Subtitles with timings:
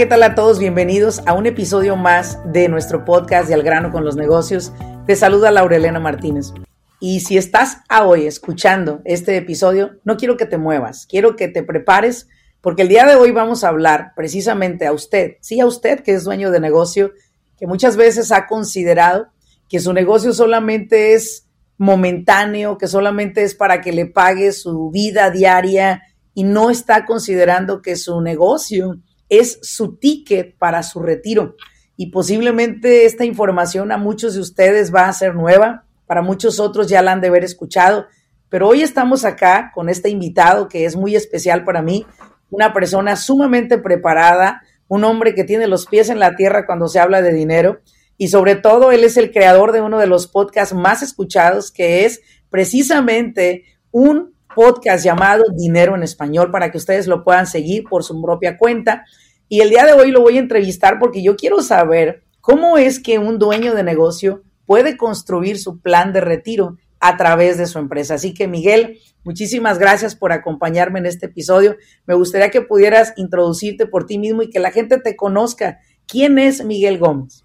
[0.00, 0.58] ¿Qué tal a todos?
[0.58, 4.72] Bienvenidos a un episodio más de nuestro podcast de Al grano con los negocios.
[5.06, 6.54] Te saluda Laurelena Martínez.
[7.00, 11.62] Y si estás hoy escuchando este episodio, no quiero que te muevas, quiero que te
[11.62, 12.28] prepares
[12.62, 16.14] porque el día de hoy vamos a hablar precisamente a usted, sí a usted que
[16.14, 17.12] es dueño de negocio,
[17.58, 19.26] que muchas veces ha considerado
[19.68, 25.28] que su negocio solamente es momentáneo, que solamente es para que le pague su vida
[25.28, 28.96] diaria y no está considerando que su negocio
[29.30, 31.56] es su ticket para su retiro.
[31.96, 36.88] Y posiblemente esta información a muchos de ustedes va a ser nueva, para muchos otros
[36.88, 38.06] ya la han de haber escuchado,
[38.48, 42.04] pero hoy estamos acá con este invitado que es muy especial para mí,
[42.50, 46.98] una persona sumamente preparada, un hombre que tiene los pies en la tierra cuando se
[46.98, 47.80] habla de dinero
[48.16, 52.04] y sobre todo él es el creador de uno de los podcasts más escuchados que
[52.04, 52.20] es
[52.50, 58.20] precisamente un podcast llamado Dinero en Español para que ustedes lo puedan seguir por su
[58.20, 59.04] propia cuenta.
[59.48, 63.00] Y el día de hoy lo voy a entrevistar porque yo quiero saber cómo es
[63.00, 67.78] que un dueño de negocio puede construir su plan de retiro a través de su
[67.78, 68.14] empresa.
[68.14, 71.76] Así que Miguel, muchísimas gracias por acompañarme en este episodio.
[72.06, 75.78] Me gustaría que pudieras introducirte por ti mismo y que la gente te conozca.
[76.06, 77.44] ¿Quién es Miguel Gómez?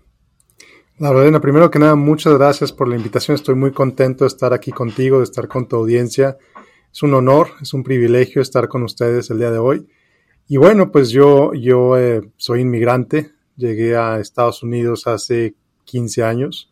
[0.97, 3.35] Lorena, primero que nada, muchas gracias por la invitación.
[3.35, 6.37] Estoy muy contento de estar aquí contigo, de estar con tu audiencia.
[6.95, 9.85] Es un honor, es un privilegio estar con ustedes el día de hoy.
[10.47, 16.71] Y bueno, pues yo, yo eh, soy inmigrante, llegué a Estados Unidos hace 15 años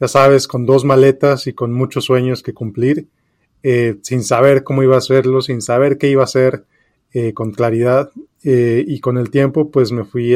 [0.00, 3.06] ya sabes, con dos maletas y con muchos sueños que cumplir,
[3.62, 6.64] eh, sin saber cómo iba a hacerlo, sin saber qué iba a hacer
[7.12, 8.10] eh, con claridad.
[8.42, 10.34] Y con el tiempo, pues me fui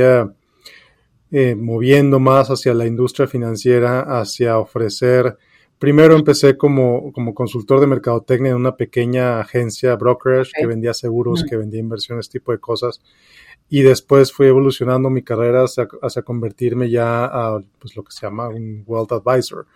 [1.30, 5.36] moviendo más hacia la industria financiera, hacia ofrecer.
[5.78, 11.44] Primero empecé como, como consultor de mercadotecnia en una pequeña agencia brokerage que vendía seguros,
[11.48, 13.00] que vendía inversiones, tipo de cosas
[13.70, 18.48] y después fui evolucionando mi carrera hacia, convertirme ya a pues, lo que se llama
[18.48, 19.66] un Wealth Advisor.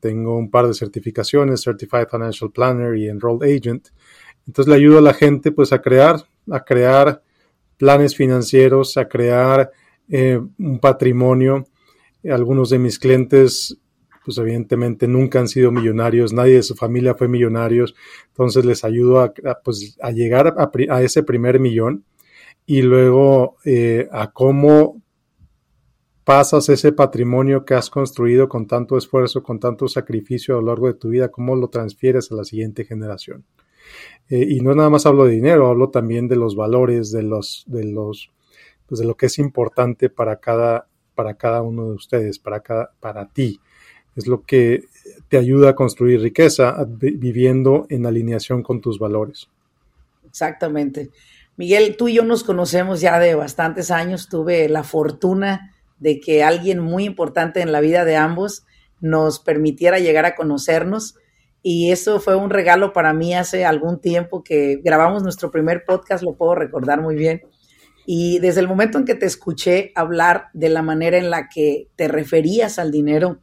[0.00, 3.88] tengo un par de certificaciones, Certified Financial Planner y Enrolled Agent.
[4.46, 7.22] Entonces le ayudo a la gente pues a crear, a crear
[7.76, 9.70] planes financieros, a crear
[10.08, 11.66] eh, un patrimonio.
[12.24, 13.78] Algunos de mis clientes
[14.24, 17.94] pues evidentemente nunca han sido millonarios, nadie de su familia fue millonarios,
[18.28, 19.32] entonces les ayudo a,
[19.64, 22.04] pues, a llegar a ese primer millón
[22.66, 25.02] y luego eh, a cómo
[26.24, 30.86] pasas ese patrimonio que has construido con tanto esfuerzo, con tanto sacrificio a lo largo
[30.86, 33.44] de tu vida, cómo lo transfieres a la siguiente generación.
[34.28, 37.64] Eh, y no nada más hablo de dinero, hablo también de los valores, de los,
[37.66, 38.30] de los,
[38.86, 40.86] pues de lo que es importante para cada,
[41.16, 43.60] para cada uno de ustedes, para cada, para ti.
[44.20, 44.84] Es lo que
[45.28, 49.48] te ayuda a construir riqueza viviendo en alineación con tus valores.
[50.28, 51.10] Exactamente.
[51.56, 54.28] Miguel, tú y yo nos conocemos ya de bastantes años.
[54.28, 58.64] Tuve la fortuna de que alguien muy importante en la vida de ambos
[59.00, 61.16] nos permitiera llegar a conocernos.
[61.62, 66.22] Y eso fue un regalo para mí hace algún tiempo que grabamos nuestro primer podcast,
[66.22, 67.42] lo puedo recordar muy bien.
[68.06, 71.88] Y desde el momento en que te escuché hablar de la manera en la que
[71.96, 73.38] te referías al dinero,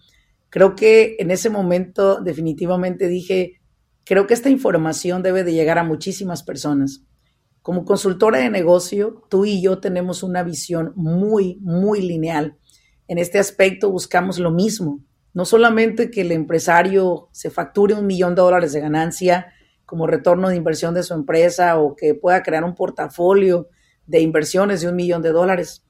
[0.50, 3.59] creo que en ese momento definitivamente dije,
[4.03, 7.03] creo que esta información debe de llegar a muchísimas personas.
[7.62, 12.58] Como consultora de negocio, tú y yo tenemos una visión muy, muy lineal.
[13.08, 15.03] En este aspecto buscamos lo mismo,
[15.34, 19.53] no solamente que el empresario se facture un millón de dólares de ganancia
[19.85, 23.70] como retorno de inversión de su empresa o que pueda crear un portafolio
[24.08, 25.85] de inversiones de un millón de dólares.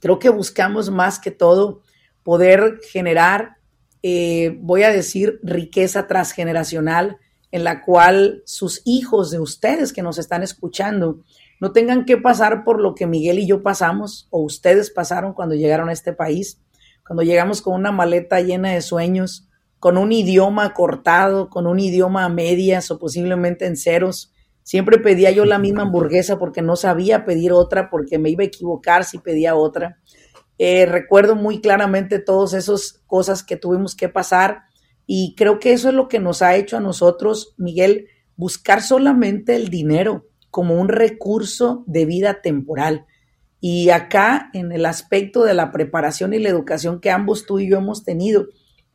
[0.00, 1.80] Creo que buscamos más que todo
[2.22, 3.56] poder generar,
[4.02, 7.18] eh, voy a decir, riqueza transgeneracional
[7.52, 11.20] en la cual sus hijos de ustedes que nos están escuchando
[11.60, 15.54] no tengan que pasar por lo que Miguel y yo pasamos o ustedes pasaron cuando
[15.54, 16.60] llegaron a este país,
[17.06, 19.48] cuando llegamos con una maleta llena de sueños,
[19.78, 24.32] con un idioma cortado, con un idioma a medias o posiblemente en ceros.
[24.62, 28.46] Siempre pedía yo la misma hamburguesa porque no sabía pedir otra, porque me iba a
[28.46, 29.98] equivocar si pedía otra.
[30.62, 34.64] Eh, recuerdo muy claramente todas esas cosas que tuvimos que pasar
[35.06, 39.56] Y creo que eso es lo que nos ha hecho a nosotros, Miguel, buscar solamente
[39.56, 43.06] el dinero como un recurso de vida temporal.
[43.58, 47.70] Y acá, en el aspecto de la preparación y la educación que ambos tú y
[47.70, 48.48] yo hemos tenido,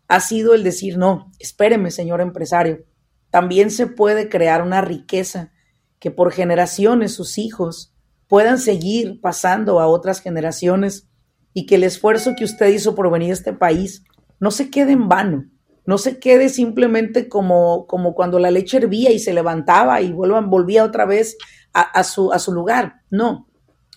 [0.07, 2.85] ha sido el decir, no, espéreme, señor empresario,
[3.31, 5.51] también se puede crear una riqueza
[5.97, 7.91] que por generaciones sus hijos
[8.27, 11.09] puedan seguir pasando a otras generaciones
[11.55, 14.03] y que el esfuerzo que usted hizo por venir a este país
[14.41, 15.45] no se quede en vano,
[15.85, 20.83] no se quede simplemente como, como cuando la leche hervía y se levantaba y volvía
[20.83, 21.37] otra vez
[21.73, 23.01] a, su, a su lugar.
[23.09, 23.47] No,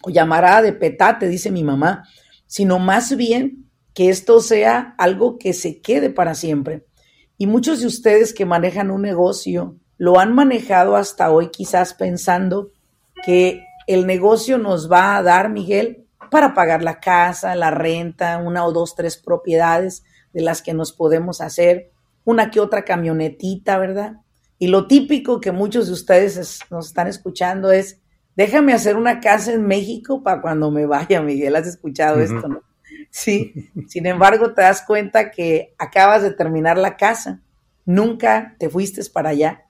[0.02, 2.04] o llamará de petate, dice mi mamá,
[2.46, 6.86] sino más bien que esto sea algo que se quede para siempre.
[7.38, 12.70] Y muchos de ustedes que manejan un negocio lo han manejado hasta hoy quizás pensando
[13.24, 18.64] que el negocio nos va a dar, Miguel, para pagar la casa, la renta, una
[18.64, 21.90] o dos, tres propiedades, de las que nos podemos hacer,
[22.24, 24.18] una que otra camionetita, ¿verdad?
[24.58, 28.00] Y lo típico que muchos de ustedes nos están escuchando es,
[28.36, 32.62] déjame hacer una casa en México para cuando me vaya, Miguel, has escuchado esto, ¿no?
[33.10, 37.40] Sí, sin embargo te das cuenta que acabas de terminar la casa,
[37.86, 39.64] nunca te fuiste para allá,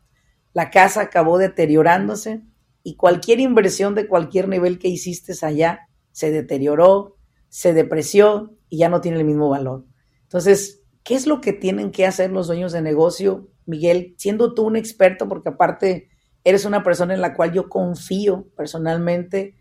[0.55, 2.43] la casa acabó deteriorándose
[2.82, 5.88] y cualquier inversión de cualquier nivel que hiciste allá
[6.19, 7.15] se deterioró,
[7.49, 9.87] se depreció y ya no tiene el mismo valor.
[10.25, 14.17] Entonces, ¿qué es lo que tienen que hacer los dueños de negocio, Miguel?
[14.19, 16.09] Siendo tú un experto, porque aparte
[16.43, 19.55] eres una persona en la cual yo confío personalmente,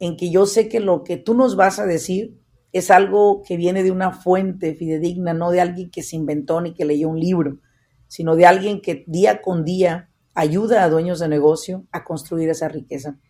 [0.00, 2.40] en que yo sé que lo que tú nos vas a decir
[2.72, 6.74] es algo que viene de una fuente fidedigna, no de alguien que se inventó ni
[6.74, 7.60] que leyó un libro,
[8.08, 12.66] sino de alguien que día con día ayuda a dueños de negocio a construir esa
[12.66, 13.20] riqueza.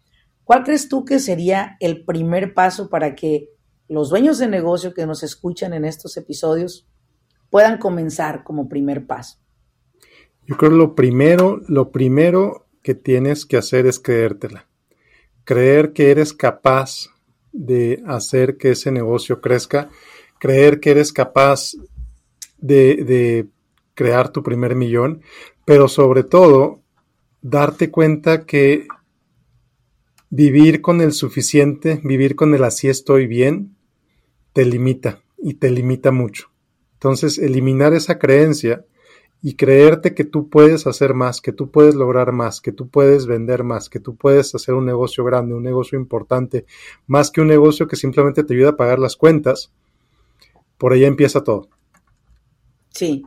[0.50, 3.50] ¿Cuál crees tú que sería el primer paso para que
[3.88, 6.88] los dueños de negocio que nos escuchan en estos episodios
[7.50, 9.38] puedan comenzar como primer paso?
[10.48, 14.66] Yo creo lo primero, lo primero que tienes que hacer es creértela.
[15.44, 17.10] Creer que eres capaz
[17.52, 19.88] de hacer que ese negocio crezca,
[20.40, 21.74] creer que eres capaz
[22.58, 23.46] de
[23.94, 25.22] crear tu primer millón,
[25.64, 26.80] pero sobre todo
[27.40, 28.88] darte cuenta que
[30.30, 33.76] vivir con el suficiente, vivir con el así estoy bien,
[34.52, 36.50] te limita y te limita mucho.
[36.94, 38.84] Entonces, eliminar esa creencia
[39.42, 43.26] y creerte que tú puedes hacer más, que tú puedes lograr más, que tú puedes
[43.26, 46.66] vender más, que tú puedes hacer un negocio grande, un negocio importante,
[47.06, 49.72] más que un negocio que simplemente te ayuda a pagar las cuentas,
[50.76, 51.68] por ahí empieza todo.
[52.90, 53.24] Sí,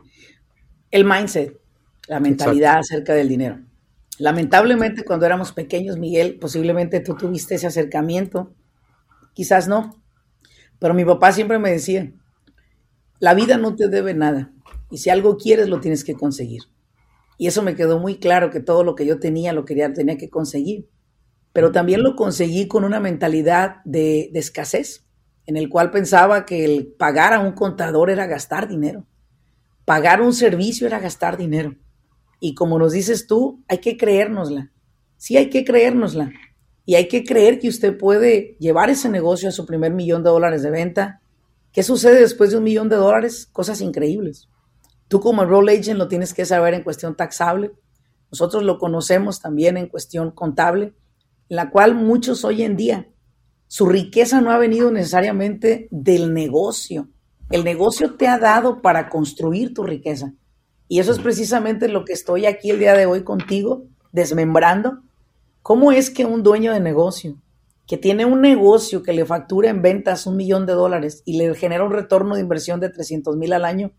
[0.90, 1.58] el mindset,
[2.06, 3.58] la mentalidad acerca del dinero.
[4.18, 8.54] Lamentablemente cuando éramos pequeños, Miguel, posiblemente tú tuviste ese acercamiento,
[9.32, 10.02] quizás no,
[10.78, 12.12] pero mi papá siempre me decía,
[13.18, 14.52] la vida no te debe nada
[14.90, 16.62] y si algo quieres lo tienes que conseguir.
[17.36, 20.16] Y eso me quedó muy claro que todo lo que yo tenía lo quería, tenía
[20.16, 20.88] que conseguir.
[21.52, 25.04] Pero también lo conseguí con una mentalidad de, de escasez,
[25.46, 29.06] en el cual pensaba que el pagar a un contador era gastar dinero.
[29.84, 31.76] Pagar un servicio era gastar dinero.
[32.46, 34.70] Y como nos dices tú, hay que creérnosla.
[35.16, 36.30] Sí, hay que creérnosla.
[36.84, 40.28] Y hay que creer que usted puede llevar ese negocio a su primer millón de
[40.28, 41.22] dólares de venta.
[41.72, 43.48] ¿Qué sucede después de un millón de dólares?
[43.50, 44.50] Cosas increíbles.
[45.08, 47.72] Tú como role agent lo tienes que saber en cuestión taxable.
[48.30, 50.92] Nosotros lo conocemos también en cuestión contable,
[51.48, 53.08] en la cual muchos hoy en día,
[53.68, 57.08] su riqueza no ha venido necesariamente del negocio.
[57.50, 60.34] El negocio te ha dado para construir tu riqueza.
[60.88, 65.04] Y eso es precisamente lo que estoy aquí el día de hoy contigo, desmembrando
[65.64, 67.40] ¿Cómo es que un dueño de negocio
[67.86, 71.54] que tiene un negocio que le factura en ventas un millón de dólares y le
[71.54, 73.90] genera un retorno de inversión de 300 mil al año,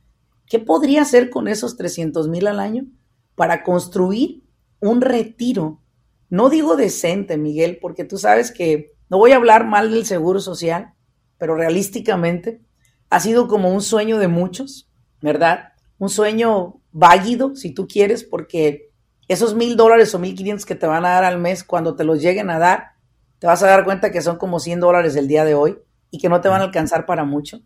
[0.47, 2.85] ¿qué podría hacer con esos 300 mil al año
[3.33, 4.43] para construir
[4.79, 5.81] un retiro?
[6.29, 10.41] No digo decente, Miguel, porque tú sabes que no voy a hablar mal del seguro
[10.41, 10.93] social,
[11.39, 12.61] pero realísticamente
[13.09, 14.87] ha sido como un sueño de muchos,
[15.19, 15.69] ¿verdad?
[16.05, 18.91] Un sueño válido, si tú quieres, porque
[19.27, 22.03] esos mil dólares o mil quinientos que te van a dar al mes, cuando te
[22.03, 22.91] los lleguen a dar,
[23.39, 25.79] te vas a dar cuenta que son como 100 dólares el día de hoy
[26.11, 27.61] y que no te van a alcanzar para mucho.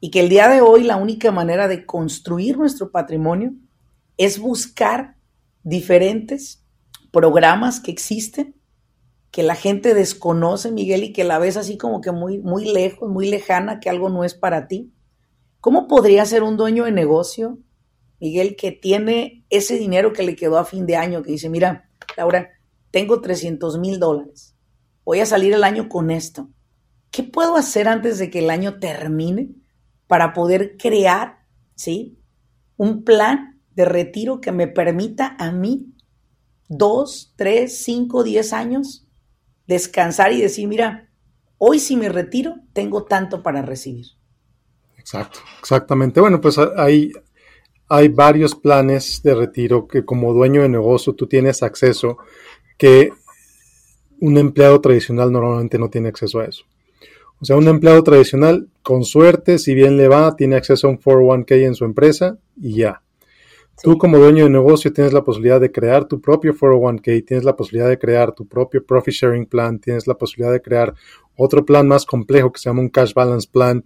[0.00, 3.52] Y que el día de hoy la única manera de construir nuestro patrimonio
[4.16, 5.14] es buscar
[5.62, 6.64] diferentes
[7.12, 8.56] programas que existen,
[9.30, 13.08] que la gente desconoce, Miguel, y que la ves así como que muy, muy lejos,
[13.08, 14.92] muy lejana, que algo no es para ti.
[15.60, 17.58] ¿Cómo podría ser un dueño de negocio
[18.20, 21.88] Miguel, que tiene ese dinero que le quedó a fin de año, que dice, mira,
[22.16, 22.50] Laura,
[22.90, 24.54] tengo 300 mil dólares,
[25.04, 26.50] voy a salir el año con esto.
[27.10, 29.50] ¿Qué puedo hacer antes de que el año termine
[30.06, 32.18] para poder crear, ¿sí?
[32.76, 35.94] un plan de retiro que me permita a mí
[36.68, 39.06] dos, tres, cinco, diez años
[39.66, 41.10] descansar y decir, mira,
[41.58, 44.19] hoy si me retiro, tengo tanto para recibir.
[45.12, 46.20] Exacto, exactamente.
[46.20, 47.10] Bueno, pues hay,
[47.88, 52.18] hay varios planes de retiro que como dueño de negocio tú tienes acceso
[52.78, 53.10] que
[54.20, 56.62] un empleado tradicional normalmente no tiene acceso a eso.
[57.40, 61.00] O sea, un empleado tradicional, con suerte, si bien le va, tiene acceso a un
[61.00, 63.02] 401k en su empresa y ya.
[63.82, 67.56] Tú como dueño de negocio tienes la posibilidad de crear tu propio 401k, tienes la
[67.56, 70.94] posibilidad de crear tu propio profit sharing plan, tienes la posibilidad de crear
[71.34, 73.84] otro plan más complejo que se llama un cash balance plan.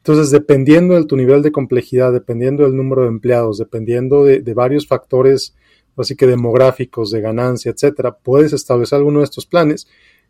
[0.00, 4.54] Entonces, dependiendo de tu nivel de complejidad, dependiendo del número de empleados, dependiendo de, de
[4.54, 5.54] varios factores,
[5.96, 9.86] así que demográficos, de ganancia, etcétera, puedes establecer alguno de estos planes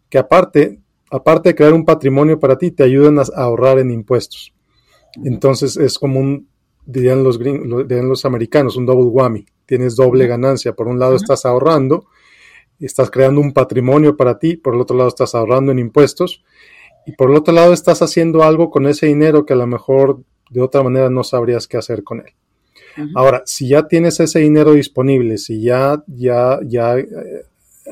[0.08, 4.54] que aparte aparte de crear un patrimonio para ti, te ayudan a ahorrar en impuestos.
[5.24, 6.48] Entonces es como un,
[6.86, 9.44] dirían los, dirían los americanos, un double whammy.
[9.66, 10.72] Tienes doble ganancia.
[10.74, 12.06] Por un lado estás ahorrando,
[12.78, 16.44] estás creando un patrimonio para ti, por el otro lado estás ahorrando en impuestos
[17.06, 20.22] y por el otro lado estás haciendo algo con ese dinero que a lo mejor
[20.50, 22.32] de otra manera no sabrías qué hacer con él.
[23.14, 27.06] Ahora, si ya tienes ese dinero disponible, si ya, ya, ya eh,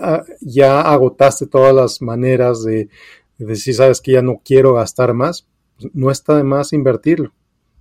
[0.01, 2.89] Ah, ya agotaste todas las maneras de,
[3.39, 5.47] decir, sabes que ya no quiero gastar más,
[5.79, 7.33] pues, no está de más invertirlo.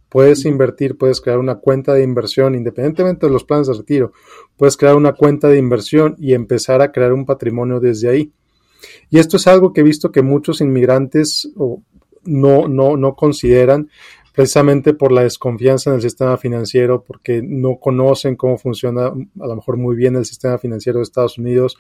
[0.10, 4.14] Puedes invertir, puedes crear una cuenta de inversión, independientemente de los planes de retiro,
[4.56, 8.32] puedes crear una cuenta de inversión y empezar a crear un patrimonio desde ahí.
[9.10, 11.50] Y esto es algo que he visto que muchos inmigrantes
[12.24, 13.90] no, no, no consideran
[14.38, 19.56] precisamente por la desconfianza en el sistema financiero, porque no conocen cómo funciona a lo
[19.56, 21.76] mejor muy bien el sistema financiero de Estados Unidos.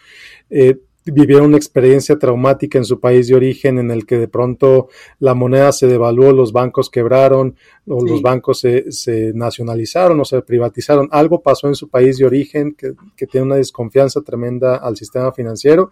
[0.50, 0.80] Eh,
[1.12, 5.34] vivieron una experiencia traumática en su país de origen en el que de pronto la
[5.34, 7.56] moneda se devaluó, los bancos quebraron,
[7.88, 11.08] o los bancos se, nacionalizaron o se privatizaron.
[11.12, 15.32] Algo pasó en su país de origen que, que tiene una desconfianza tremenda al sistema
[15.32, 15.92] financiero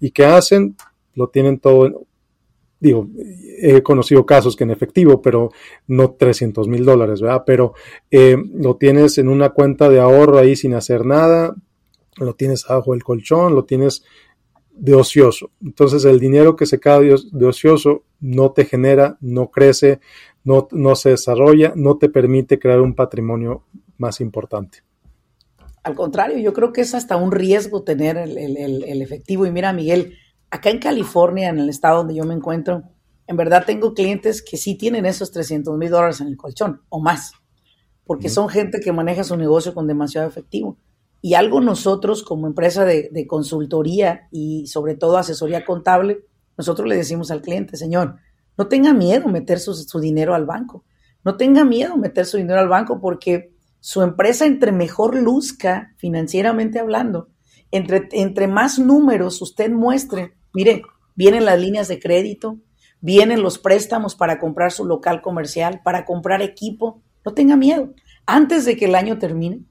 [0.00, 0.76] y que hacen,
[1.14, 2.06] lo tienen todo
[2.78, 3.08] digo,
[3.58, 5.50] he conocido casos que en efectivo, pero
[5.86, 7.42] no 300 mil dólares, ¿verdad?
[7.46, 7.74] Pero
[8.10, 11.54] eh, lo tienes en una cuenta de ahorro ahí sin hacer nada,
[12.18, 14.04] lo tienes abajo del colchón, lo tienes
[14.76, 15.50] de ocioso.
[15.62, 20.00] Entonces el dinero que se cae de ocioso no te genera, no crece,
[20.44, 23.64] no, no se desarrolla, no te permite crear un patrimonio
[23.98, 24.84] más importante.
[25.82, 29.46] Al contrario, yo creo que es hasta un riesgo tener el, el efectivo.
[29.46, 30.14] Y mira, Miguel,
[30.50, 32.82] acá en California, en el estado donde yo me encuentro,
[33.26, 37.00] en verdad tengo clientes que sí tienen esos 300 mil dólares en el colchón o
[37.00, 37.32] más,
[38.04, 40.76] porque son gente que maneja su negocio con demasiado efectivo.
[41.22, 46.20] Y algo nosotros como empresa de, consultoría y sobre todo asesoría contable,
[46.56, 48.16] nosotros le decimos al cliente, señor,
[48.56, 50.84] no tenga miedo meter su, su dinero al banco,
[51.24, 56.78] no tenga miedo meter su dinero al banco porque su empresa entre mejor luzca financieramente
[56.78, 57.28] hablando,
[57.70, 60.82] entre, entre más números usted muestre, mire,
[61.14, 62.58] vienen las líneas de crédito,
[63.00, 67.02] vienen los préstamos para comprar su local comercial, para comprar equipo.
[67.24, 67.92] No tenga miedo.
[68.26, 69.62] Antes de que el año termine,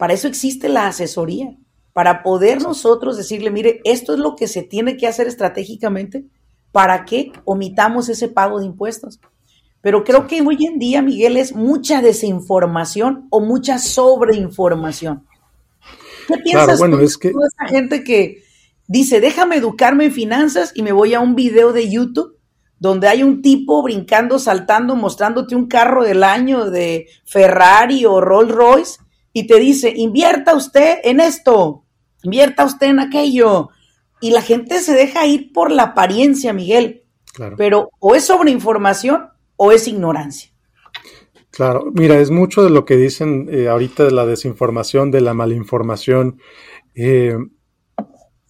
[0.00, 1.58] para eso existe la asesoría,
[1.92, 6.24] para poder nosotros decirle, mire, esto es lo que se tiene que hacer estratégicamente
[6.72, 9.20] para que omitamos ese pago de impuestos.
[9.82, 15.26] Pero creo que hoy en día, Miguel, es mucha desinformación o mucha sobreinformación.
[16.28, 17.28] ¿Qué piensas bueno, es que...
[17.28, 18.42] esa gente que
[18.88, 22.38] dice, déjame educarme en finanzas y me voy a un video de YouTube
[22.78, 28.50] donde hay un tipo brincando, saltando, mostrándote un carro del año de Ferrari o Rolls
[28.50, 28.98] Royce
[29.32, 31.84] y te dice, invierta usted en esto,
[32.22, 33.70] invierta usted en aquello.
[34.20, 37.04] Y la gente se deja ir por la apariencia, Miguel.
[37.32, 37.56] Claro.
[37.56, 40.50] Pero o es sobreinformación o es ignorancia.
[41.50, 45.34] Claro, mira, es mucho de lo que dicen eh, ahorita de la desinformación, de la
[45.34, 46.40] malinformación.
[46.94, 47.36] Eh,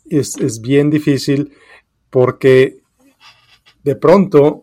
[0.06, 1.52] es, es, bien difícil
[2.10, 2.80] porque
[3.84, 4.62] de pronto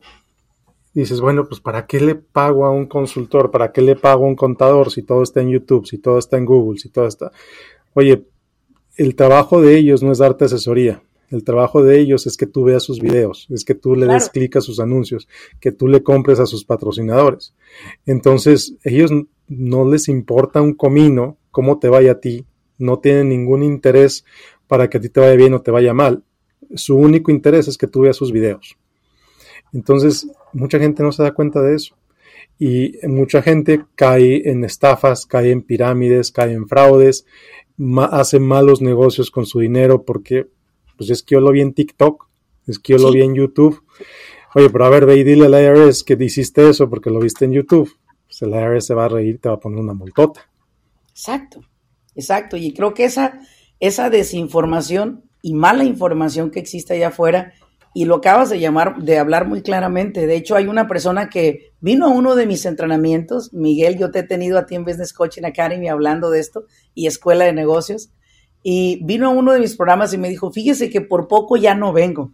[1.01, 3.51] dices, bueno, pues ¿para qué le pago a un consultor?
[3.51, 6.37] ¿Para qué le pago a un contador si todo está en YouTube, si todo está
[6.37, 7.31] en Google, si todo está...
[7.93, 8.25] Oye,
[8.95, 11.03] el trabajo de ellos no es darte asesoría.
[11.29, 14.29] El trabajo de ellos es que tú veas sus videos, es que tú le des
[14.29, 15.27] clic a sus anuncios,
[15.59, 17.53] que tú le compres a sus patrocinadores.
[18.05, 19.11] Entonces, ellos
[19.47, 22.45] no les importa un comino cómo te vaya a ti,
[22.77, 24.23] no tienen ningún interés
[24.67, 26.23] para que a ti te vaya bien o te vaya mal.
[26.75, 28.77] Su único interés es que tú veas sus videos.
[29.73, 31.95] Entonces, mucha gente no se da cuenta de eso.
[32.59, 37.25] Y mucha gente cae en estafas, cae en pirámides, cae en fraudes,
[38.11, 40.47] hace malos negocios con su dinero porque
[40.97, 42.27] pues es que yo lo vi en TikTok,
[42.65, 43.83] es que yo lo vi en YouTube.
[44.55, 47.45] Oye, pero a ver, ve y dile al IRS que hiciste eso porque lo viste
[47.45, 47.95] en YouTube.
[48.25, 50.49] Pues el IRS se va a reír, te va a poner una multota.
[51.11, 51.63] Exacto,
[52.15, 52.57] exacto.
[52.57, 53.39] Y creo que esa,
[53.79, 57.53] esa desinformación y mala información que existe allá afuera,
[57.97, 60.27] y lo acabas de llamar, de hablar muy claramente.
[60.27, 64.19] De hecho, hay una persona que vino a uno de mis entrenamientos, Miguel, yo te
[64.19, 68.11] he tenido a ti en Business Coaching Academy hablando de esto, y Escuela de Negocios,
[68.61, 71.73] y vino a uno de mis programas y me dijo, fíjese que por poco ya
[71.73, 72.33] no vengo.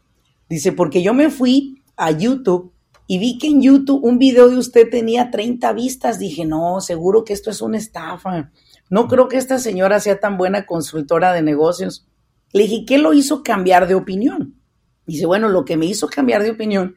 [0.50, 2.74] Dice, porque yo me fui a YouTube
[3.08, 6.20] y vi que en YouTube un video de usted tenía 30 vistas.
[6.20, 8.52] Dije, no, seguro que esto es una estafa.
[8.90, 12.06] No creo que esta señora sea tan buena consultora de negocios.
[12.52, 14.60] Le dije, ¿qué lo hizo cambiar de opinión?
[15.06, 16.96] Dice, bueno, lo que me hizo cambiar de opinión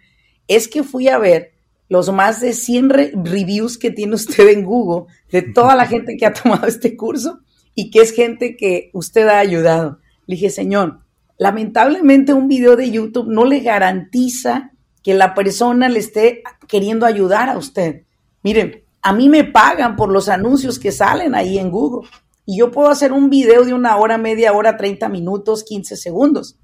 [0.49, 1.53] es que fui a ver
[1.89, 2.91] los más de 100
[3.25, 7.41] reviews que tiene usted en Google de toda la gente que ha tomado este curso
[7.75, 10.01] y que es gente que usted ha ayudado.
[10.27, 11.01] Le dije, señor,
[11.39, 14.73] lamentablemente un video de YouTube no le garantiza
[15.03, 18.03] que la persona le esté queriendo ayudar a usted.
[18.43, 22.09] Miren, a mí me pagan por los anuncios que salen ahí en Google
[22.45, 26.59] y yo puedo hacer un video de una hora, media hora, 30 minutos, 15 segundos.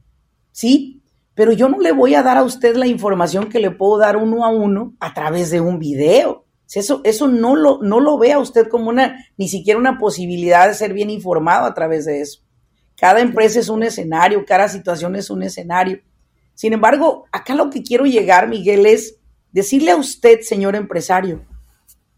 [0.50, 1.01] ¿Sí?
[1.34, 4.16] Pero yo no le voy a dar a usted la información que le puedo dar
[4.16, 6.44] uno a uno a través de un video.
[6.74, 10.74] Eso, eso no, lo, no lo vea usted como una, ni siquiera una posibilidad de
[10.74, 12.40] ser bien informado a través de eso.
[12.96, 16.00] Cada empresa es un escenario, cada situación es un escenario.
[16.54, 19.16] Sin embargo, acá lo que quiero llegar, Miguel, es
[19.52, 21.44] decirle a usted, señor empresario,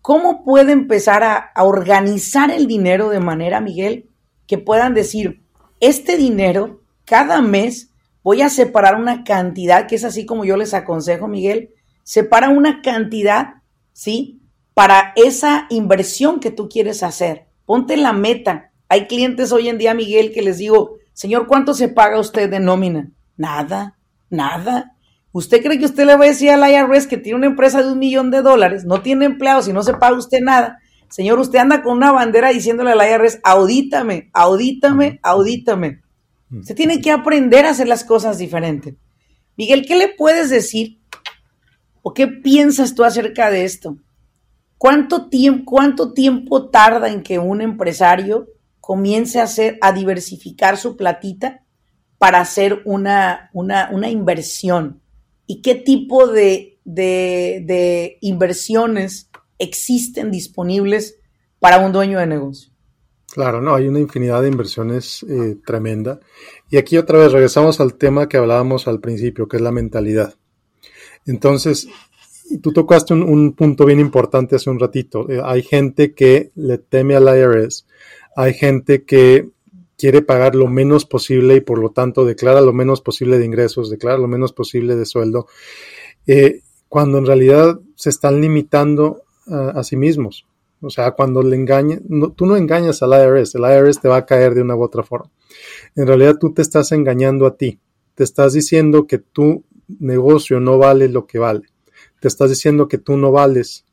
[0.03, 4.09] ¿cómo puede empezar a, a organizar el dinero de manera, Miguel,
[4.47, 5.43] que puedan decir,
[5.81, 7.94] este dinero cada mes
[8.25, 11.71] voy a separar una cantidad, que es así como yo les aconsejo, Miguel,
[12.03, 13.63] separa una cantidad,
[13.93, 14.41] ¿sí?
[14.73, 17.47] Para esa inversión que tú quieres hacer.
[17.67, 18.73] Ponte la meta.
[18.89, 22.61] Hay clientes hoy en día, Miguel, que les digo, señor, ¿cuánto se paga usted de
[22.61, 23.11] nómina?
[23.37, 23.99] Nada,
[24.31, 24.97] nada.
[25.31, 27.93] ¿Usted cree que usted le va a decir al IRS que tiene una empresa de
[27.93, 30.79] un millón de dólares, no tiene empleados y no se paga usted nada?
[31.11, 36.04] Señor, usted anda con una bandera diciéndole al IRS, audítame, audítame, audítame.
[36.63, 38.95] Se tiene que aprender a hacer las cosas diferentes.
[39.57, 41.01] Miguel, ¿qué le puedes decir
[42.03, 43.97] o qué piensas tú acerca de esto?
[44.79, 48.49] ¿Cuánto tiempo, cuánto tiempo tarda en que un empresario
[48.81, 51.65] comience a hacer, a diversificar su platita
[52.19, 55.01] para hacer una, una, una inversión?
[55.47, 61.17] ¿Y qué tipo de, de, de inversiones existen disponibles
[61.59, 62.74] para un dueño de negocio?
[63.35, 66.21] Claro, no, hay una infinidad de inversiones eh, tremenda.
[66.71, 70.35] Y aquí otra vez regresamos al tema que hablábamos al principio, que es la mentalidad.
[71.27, 71.89] Entonces,
[72.63, 75.29] tú tocaste un, punto bien importante hace un ratito.
[75.29, 77.89] Eh, hay gente que le teme al IRS,
[78.37, 79.51] hay gente que
[79.99, 83.91] quiere pagar lo menos posible y por lo tanto declara lo menos posible de ingresos,
[83.91, 85.49] declara lo menos posible de sueldo,
[86.29, 90.47] eh, cuando en realidad se están limitando a sí mismos.
[90.85, 92.01] O sea, cuando le engañes,
[92.37, 95.03] tú no engañas al IRS, el IRS te va a caer de una u otra
[95.03, 95.31] forma.
[95.95, 97.81] En realidad tú te estás engañando a ti.
[98.15, 101.63] Te estás diciendo que tu negocio no vale lo que vale.
[102.21, 103.85] Te estás diciendo que tú no vales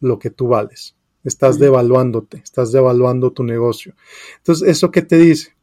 [0.00, 0.96] lo que tú vales.
[1.24, 3.94] Estás devaluándote, estás devaluando tu negocio.
[4.38, 5.56] Entonces, ¿eso qué te dice?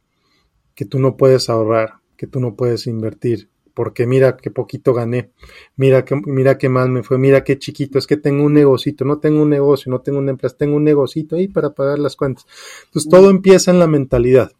[0.74, 5.30] Que tú no puedes ahorrar, que tú no puedes invertir, porque mira qué poquito gané,
[5.76, 9.04] mira que, mira qué mal me fue, mira qué chiquito, es que tengo un negocito,
[9.04, 12.16] no tengo un negocio, no tengo una empresa, tengo un negocito ahí para pagar las
[12.16, 12.46] cuentas.
[12.86, 14.52] Entonces todo empieza en la mentalidad.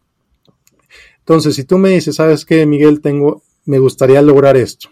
[1.19, 2.99] Entonces, si tú me dices, ¿sabes qué, Miguel?
[2.99, 4.89] Tengo, me gustaría lograr esto.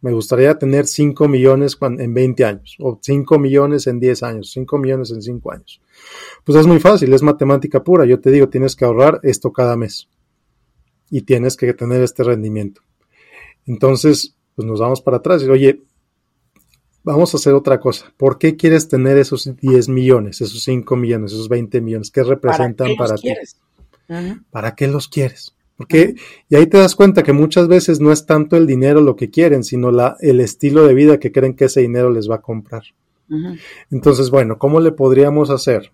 [0.00, 4.78] Me gustaría tener 5 millones en 20 años, o 5 millones en 10 años, 5
[4.78, 5.80] millones en 5 años.
[6.44, 8.04] Pues es muy fácil, es matemática pura.
[8.04, 10.08] Yo te digo, tienes que ahorrar esto cada mes.
[11.10, 12.82] Y tienes que tener este rendimiento.
[13.66, 15.82] Entonces, pues nos vamos para atrás y oye,
[17.06, 18.12] vamos a hacer otra cosa.
[18.16, 22.10] ¿Por qué quieres tener esos 10 millones, esos 5 millones, esos 20 millones?
[22.10, 23.32] ¿Qué representan para, ti?
[24.50, 25.54] ¿Para qué los quieres?
[25.76, 26.14] Porque,
[26.48, 29.30] y ahí te das cuenta que muchas veces no es tanto el dinero lo que
[29.30, 32.40] quieren, sino la, el estilo de vida que creen que ese dinero les va a
[32.40, 32.82] comprar.
[33.90, 35.92] Entonces, bueno, ¿cómo le podríamos hacer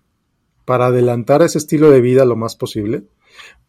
[0.65, 3.03] para adelantar ese estilo de vida lo más posible?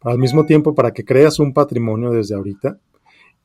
[0.03, 2.79] Al mismo tiempo, para que creas un patrimonio desde ahorita,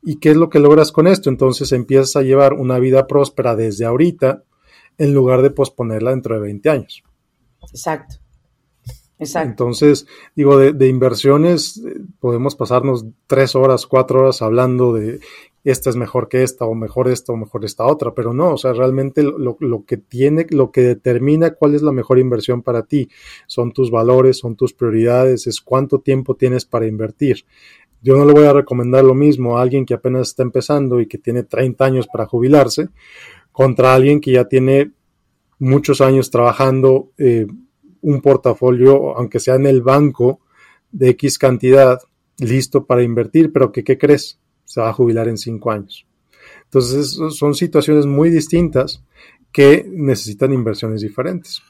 [0.02, 1.28] ¿Y qué es lo que logras con esto?
[1.28, 4.44] Entonces empiezas a llevar una vida próspera desde ahorita
[4.98, 7.02] en lugar de posponerla dentro de 20 años.
[7.70, 8.16] Exacto.
[9.18, 9.50] Exacto.
[9.50, 15.20] Entonces, digo, de, inversiones eh, podemos pasarnos tres horas, cuatro horas hablando de
[15.62, 18.56] esta es mejor que esta, o mejor esta, o mejor esta otra, pero no, o
[18.56, 22.84] sea, realmente lo, lo, que tiene, lo que determina cuál es la mejor inversión para
[22.84, 23.10] ti,
[23.46, 27.44] son tus valores, son tus prioridades, es cuánto tiempo tienes para invertir.
[28.02, 31.06] Yo no le voy a recomendar lo mismo a alguien que apenas está empezando y
[31.06, 32.88] que tiene 30 años para jubilarse
[33.52, 34.92] contra alguien que ya tiene
[35.58, 37.46] muchos años trabajando eh,
[38.00, 40.40] un portafolio, aunque sea en el banco,
[40.92, 42.00] de X cantidad,
[42.38, 44.38] listo para invertir, pero que, ¿qué crees?
[44.64, 46.06] Se va a jubilar en cinco años.
[46.64, 49.02] Entonces, son situaciones muy distintas
[49.52, 51.62] que necesitan inversiones diferentes.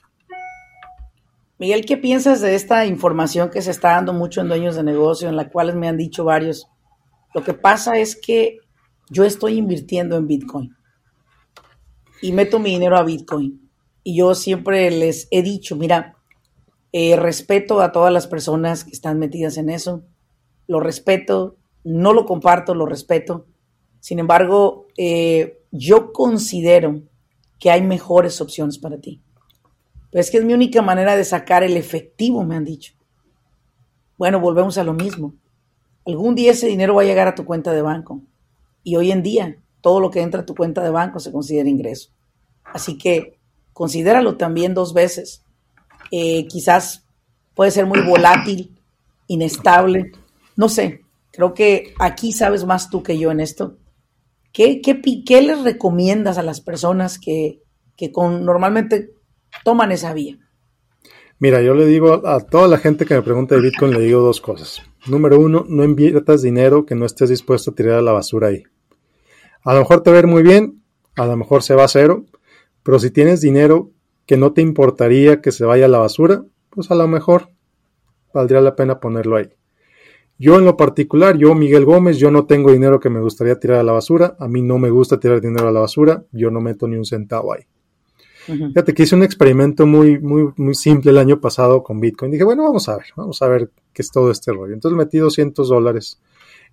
[1.60, 5.28] Miguel, ¿qué piensas de esta información que se está dando mucho en dueños de negocio,
[5.28, 6.66] en la cual me han dicho varios?
[7.34, 8.60] Lo que pasa es que
[9.10, 10.74] yo estoy invirtiendo en Bitcoin
[12.22, 13.70] y meto mi dinero a Bitcoin.
[14.02, 16.16] Y yo siempre les he dicho, mira,
[16.92, 20.02] eh, respeto a todas las personas que están metidas en eso,
[20.66, 23.44] lo respeto, no lo comparto, lo respeto.
[23.98, 27.02] Sin embargo, eh, yo considero
[27.58, 29.20] que hay mejores opciones para ti.
[30.10, 32.94] Pero es que es mi única manera de sacar el efectivo, me han dicho.
[34.18, 35.34] Bueno, volvemos a lo mismo.
[36.06, 38.22] Algún día ese dinero va a llegar a tu cuenta de banco.
[38.82, 41.68] Y hoy en día, todo lo que entra a tu cuenta de banco se considera
[41.68, 42.10] ingreso.
[42.64, 43.38] Así que
[43.72, 45.44] considéralo también dos veces.
[46.10, 47.06] Eh, quizás
[47.54, 48.78] puede ser muy volátil,
[49.26, 50.12] inestable.
[50.56, 53.76] No sé, creo que aquí sabes más tú que yo en esto.
[54.52, 57.60] ¿Qué, qué, les recomiendas a las personas que,
[58.12, 59.12] con, normalmente
[59.64, 60.38] toman esa vía?
[61.38, 64.20] Mira, yo le digo a toda la gente que me pregunta de Bitcoin, le digo
[64.20, 64.82] dos cosas.
[65.06, 68.64] Número uno, no inviertas dinero que no estés dispuesto a tirar a la basura ahí.
[69.62, 70.82] A lo mejor te va a ver muy bien,
[71.16, 72.26] a lo mejor se va a cero,
[72.82, 73.90] pero si tienes dinero
[74.26, 77.48] que no te importaría que se vaya a la basura, pues a lo mejor
[78.34, 79.48] valdría la pena ponerlo ahí.
[80.38, 83.78] Yo en lo particular, yo Miguel Gómez, yo no tengo dinero que me gustaría tirar
[83.78, 86.60] a la basura, a mí no me gusta tirar dinero a la basura, yo no
[86.60, 87.62] meto ni un centavo ahí.
[88.50, 92.32] Fíjate que hice un experimento muy, muy, muy simple el año pasado con Bitcoin.
[92.32, 94.74] Dije, bueno, vamos a ver, vamos a ver qué es todo este rollo.
[94.74, 96.20] Entonces metí 200 dólares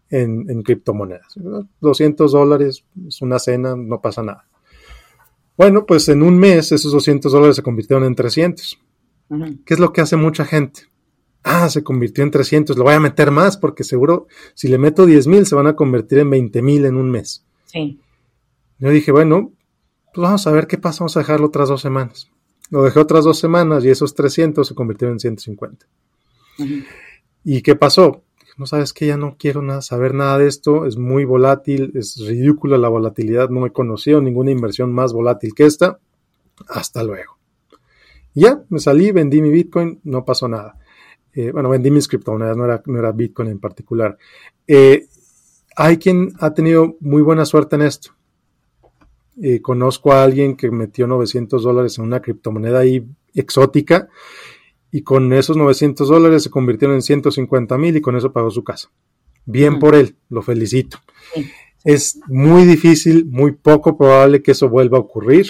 [0.10, 1.36] en, en criptomonedas.
[1.82, 4.46] 200 dólares es una cena, no pasa nada.
[5.58, 8.80] Bueno, pues en un mes esos 200 dólares se convirtieron en 300.
[9.66, 10.84] ¿Qué es lo que hace mucha gente?
[11.48, 15.06] ah, se convirtió en 300, lo voy a meter más porque seguro si le meto
[15.06, 17.46] 10 mil se van a convertir en 20 mil en un mes.
[17.66, 18.00] Sí.
[18.80, 19.54] Yo dije, bueno,
[20.18, 22.28] pues vamos a ver qué pasa, vamos a dejarlo otras dos semanas.
[22.72, 25.86] Lo dejé otras dos semanas y esos 300 se convirtieron en 150.
[27.44, 28.24] ¿Y qué pasó?
[28.58, 32.18] No sabes que ya no quiero nada, saber nada de esto, es muy volátil, es
[32.18, 36.00] ridícula la volatilidad, no he conocido ninguna inversión más volátil que esta.
[36.68, 37.38] Hasta luego.
[38.34, 40.80] ya, me salí, vendí mi Bitcoin, no pasó nada.
[41.32, 44.18] Eh, bueno, vendí mis criptomonedas, no era, no era Bitcoin en particular.
[44.66, 45.06] Eh,
[45.76, 48.17] hay quien ha tenido muy buena suerte en esto.
[49.42, 54.10] Eh, conozco a alguien que metió 900 dólares en una criptomoneda ahí exótica
[54.92, 58.64] y con esos 900 dólares se convirtieron en 150 mil y con eso pagó su
[58.64, 58.90] casa.
[59.46, 60.98] Bien por él, lo felicito.
[61.84, 65.48] Es muy difícil, muy poco probable que eso vuelva a ocurrir.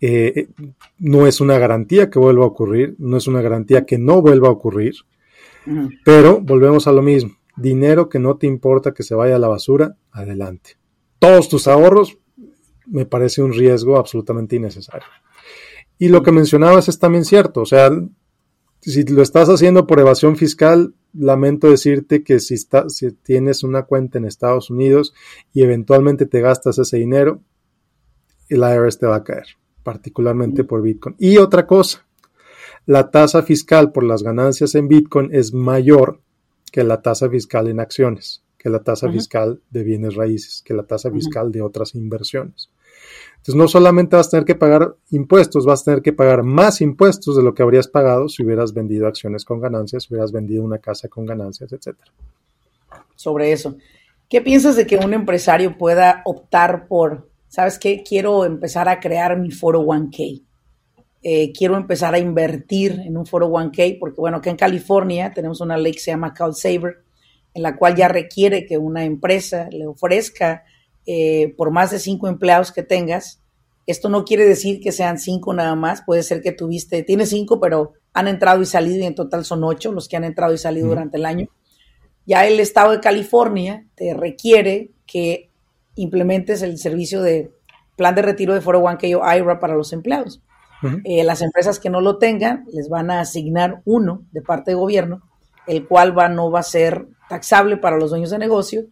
[0.00, 0.48] Eh,
[0.98, 4.48] no es una garantía que vuelva a ocurrir, no es una garantía que no vuelva
[4.48, 4.94] a ocurrir,
[6.04, 7.36] pero volvemos a lo mismo.
[7.56, 10.76] Dinero que no te importa que se vaya a la basura, adelante.
[11.20, 12.18] Todos tus ahorros
[12.86, 15.08] me parece un riesgo absolutamente innecesario.
[15.98, 17.90] Y lo que mencionabas es también cierto, o sea,
[18.80, 24.18] si lo estás haciendo por evasión fiscal, lamento decirte que si, si tienes una cuenta
[24.18, 25.14] en Estados Unidos
[25.52, 27.40] y eventualmente te gastas ese dinero,
[28.48, 29.46] el IRS te va a caer,
[29.82, 31.16] particularmente por Bitcoin.
[31.18, 32.06] Y otra cosa,
[32.84, 36.20] la tasa fiscal por las ganancias en Bitcoin es mayor
[36.70, 40.82] que la tasa fiscal en acciones, que la tasa fiscal de bienes raíces, que la
[40.82, 42.70] tasa fiscal de otras inversiones.
[43.44, 46.80] Entonces no solamente vas a tener que pagar impuestos, vas a tener que pagar más
[46.80, 50.64] impuestos de lo que habrías pagado si hubieras vendido acciones con ganancias, si hubieras vendido
[50.64, 52.10] una casa con ganancias, etcétera.
[53.14, 53.76] Sobre eso,
[54.30, 58.02] ¿qué piensas de que un empresario pueda optar por ¿sabes qué?
[58.02, 60.42] Quiero empezar a crear mi foro 1K.
[61.22, 65.60] Eh, quiero empezar a invertir en un foro 1K porque, bueno, que en California tenemos
[65.60, 67.04] una ley que se llama CalSaver,
[67.54, 70.64] en la cual ya requiere que una empresa le ofrezca
[71.06, 73.40] eh, por más de cinco empleados que tengas.
[73.86, 77.60] Esto no quiere decir que sean cinco nada más, puede ser que tuviste, tienes cinco,
[77.60, 80.58] pero han entrado y salido y en total son ocho los que han entrado y
[80.58, 81.48] salido durante el año.
[82.26, 85.50] Ya el estado de California te requiere que
[85.96, 87.50] implementes el servicio de
[87.96, 90.40] plan de retiro de 401k o IRA para los empleados.
[91.04, 94.74] Eh, las empresas que no lo tengan les van a asignar uno de parte de
[94.74, 95.22] gobierno,
[95.66, 98.84] el cual va, no va a ser taxable para los dueños de negocio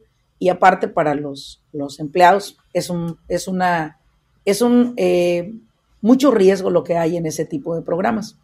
[0.43, 4.01] y aparte para los, los empleados es un, es una,
[4.45, 5.55] es un eh,
[6.01, 8.37] mucho riesgo lo que hay en ese tipo de programas,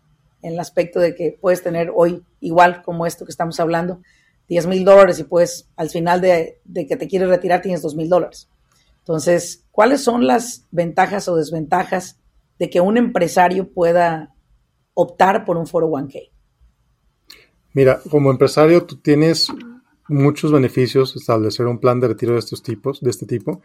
[0.42, 4.00] en el aspecto de que puedes tener hoy, igual como esto que estamos hablando,
[4.48, 8.08] 10 mil dólares y pues al final de, que te quieres retirar tienes 2 mil
[8.08, 8.48] dólares.
[9.00, 12.20] Entonces, ¿cuáles son las ventajas o desventajas
[12.60, 14.36] de que un empresario pueda
[14.94, 16.30] optar por un 401k?
[17.72, 19.48] Mira, como empresario tú tienes
[20.08, 23.62] muchos beneficios establecer un plan de retiro de estos tipos, de este tipo.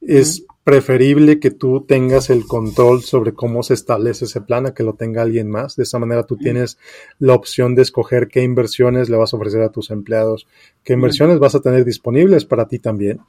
[0.00, 4.84] Es preferible que tú tengas el control sobre cómo se establece ese plan a que
[4.84, 5.76] lo tenga alguien más.
[5.76, 6.78] De esa manera tú tienes
[7.18, 10.46] la opción de escoger qué inversiones le vas a ofrecer a tus empleados,
[10.84, 13.20] qué inversiones vas a tener disponibles para ti también.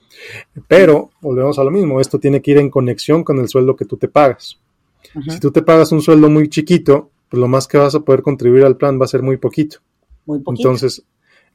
[0.67, 3.86] Pero, volvemos a lo mismo, esto tiene que ir en conexión con el sueldo que
[3.86, 4.60] tú te pagas.
[5.28, 8.22] Si tú te pagas un sueldo muy chiquito, pues lo más que vas a poder
[8.22, 9.78] contribuir al plan va a ser muy poquito.
[10.26, 10.67] Muy poquito.
[10.67, 11.04] Entonces,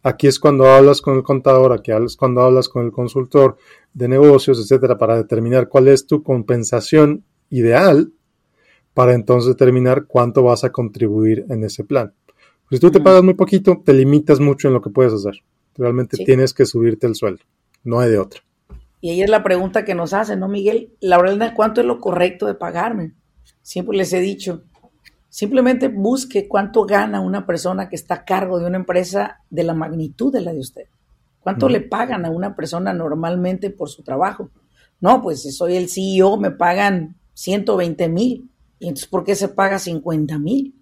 [0.05, 3.57] Aquí es cuando hablas con el contador, aquí es cuando hablas con el consultor
[3.95, 8.13] de negocios, etcétera, para determinar cuál es tu compensación ideal
[8.93, 12.13] para entonces determinar cuánto vas a contribuir en ese plan.
[12.71, 15.43] Si tú te pagas muy poquito, te limitas mucho en lo que puedes hacer.
[15.75, 17.43] Realmente tienes que subirte el sueldo,
[17.83, 18.41] no hay de otra.
[19.01, 20.93] Y ahí es la pregunta que nos hacen, ¿no, Miguel?
[21.01, 23.15] Laurelna, ¿cuánto es lo correcto de pagarme?
[23.63, 24.65] Siempre les he dicho,
[25.35, 29.75] Simplemente busque cuánto gana una persona que está a cargo de una empresa de la
[29.75, 30.85] magnitud de la de usted.
[31.41, 34.51] ¿Cuánto le pagan a una persona normalmente por su trabajo?
[35.01, 38.49] No, pues si soy el CEO me pagan 120 mil.
[38.79, 40.73] ¿Y entonces por qué se paga 50 mil?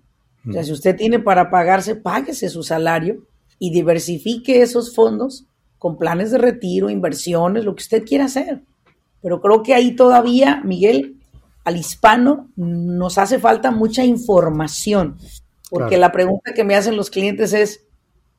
[0.47, 3.25] O sea, si usted tiene para pagarse, páguese su salario
[3.59, 5.47] y diversifique esos fondos
[5.79, 8.61] con planes de retiro, inversiones, lo que usted quiera hacer.
[9.23, 11.22] Pero creo que ahí todavía, Miguel,
[11.65, 15.19] al hispano nos hace falta mucha información,
[15.71, 17.87] porque la pregunta que me hacen los clientes es,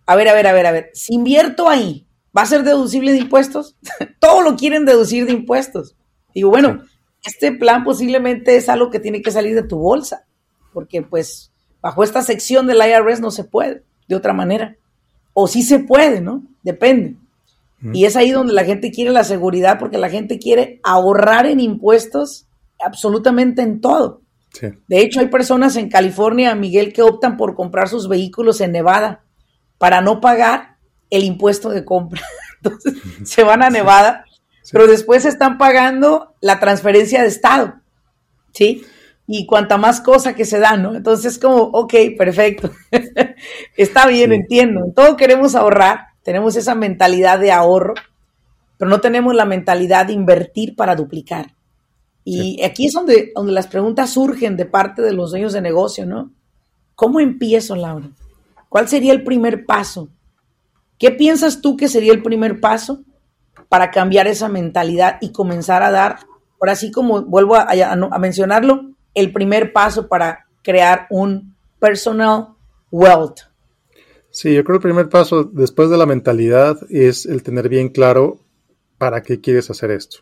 [0.05, 3.11] a ver, a ver, a ver, a ver, si invierto ahí, ¿va a ser deducible
[3.11, 3.77] de impuestos?
[4.19, 5.95] Todo lo quieren deducir de impuestos.
[6.33, 6.83] Digo, bueno,
[7.23, 10.25] este plan posiblemente es algo que tiene que salir de tu bolsa,
[10.73, 14.75] porque pues bajo esta sección del IRS no se puede, de otra manera.
[15.33, 16.43] O sí se puede, ¿no?
[16.61, 17.15] Depende.
[17.91, 21.59] Y es ahí donde la gente quiere la seguridad, porque la gente quiere ahorrar en
[21.59, 22.47] impuestos
[22.85, 24.23] absolutamente en todo.
[24.61, 29.23] De hecho, hay personas en California, Miguel, que optan por comprar sus vehículos en Nevada
[29.79, 30.77] para no pagar
[31.09, 32.21] el impuesto de compra.
[32.63, 32.93] Entonces,
[33.23, 34.25] se van a Nevada,
[34.71, 37.81] pero después están pagando la transferencia de Estado.
[38.53, 38.85] ¿Sí?
[39.25, 40.95] Y cuanta más cosa que se da, ¿no?
[40.95, 42.71] Entonces, como, ok, perfecto.
[43.77, 44.91] Está bien, entiendo.
[44.95, 47.95] todo queremos ahorrar, tenemos esa mentalidad de ahorro,
[48.77, 51.55] pero no tenemos la mentalidad de invertir para duplicar.
[52.25, 56.05] Y aquí es donde, donde las preguntas surgen de parte de los dueños de negocio,
[56.05, 56.31] ¿no?
[56.95, 58.09] ¿Cómo empiezo, Laura?
[58.69, 60.09] ¿Cuál sería el primer paso?
[60.97, 63.03] ¿Qué piensas tú que sería el primer paso
[63.67, 66.19] para cambiar esa mentalidad y comenzar a dar,
[66.61, 72.49] ahora sí como vuelvo a, a mencionarlo, el primer paso para crear un personal
[72.91, 73.41] wealth?
[74.29, 77.89] Sí, yo creo que el primer paso después de la mentalidad es el tener bien
[77.89, 78.39] claro
[78.97, 80.19] para qué quieres hacer esto.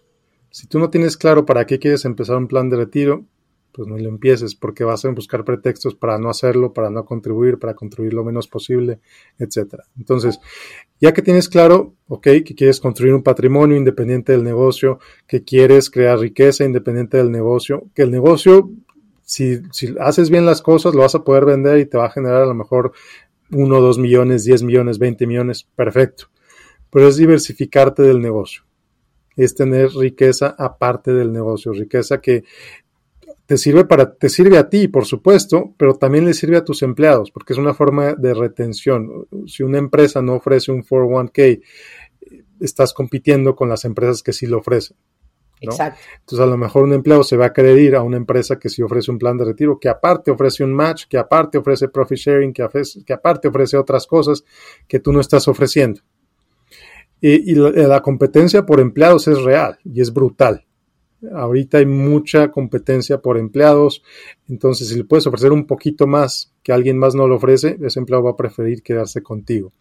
[0.52, 3.26] Si tú no tienes claro para qué quieres empezar un plan de retiro,
[3.72, 7.58] pues no lo empieces porque vas a buscar pretextos para no hacerlo, para no contribuir,
[7.58, 9.00] para contribuir lo menos posible,
[9.40, 9.86] etcétera.
[9.98, 10.42] Entonces,
[11.00, 15.90] ya que tienes claro, ok, que quieres construir un patrimonio independiente del negocio, que quieres
[15.90, 18.70] crear riqueza independiente del negocio, que el negocio,
[19.24, 22.12] si, si haces bien las cosas, lo vas a poder vender y te va a
[22.12, 22.92] generar a lo mejor
[23.52, 26.26] uno, dos millones, diez millones, veinte millones, perfecto.
[26.90, 28.64] Pero es diversificarte del negocio
[29.44, 32.44] es tener riqueza aparte del negocio, riqueza que
[33.46, 36.84] te sirve para te sirve a ti, por supuesto, pero también le sirve a tus
[36.84, 39.28] empleados, porque es una forma de retención.
[39.46, 41.62] Si una empresa no ofrece un 401k,
[42.62, 44.96] estás compitiendo con las empresas que sí lo ofrecen.
[45.60, 46.00] Exacto.
[46.20, 48.70] Entonces, a lo mejor un empleado se va a querer ir a una empresa que
[48.70, 52.18] sí ofrece un plan de retiro, que aparte ofrece un match, que aparte ofrece profit
[52.18, 52.66] sharing, que,
[53.06, 54.44] que aparte ofrece otras cosas
[54.88, 56.02] que tú no estás ofreciendo.
[57.22, 60.66] Y, la, competencia por empleados es real y es brutal.
[61.34, 64.02] Ahorita hay mucha competencia por empleados,
[64.50, 68.00] entonces si le puedes ofrecer un poquito más que alguien más no lo ofrece, ese
[68.00, 69.72] empleado va a preferir quedarse contigo.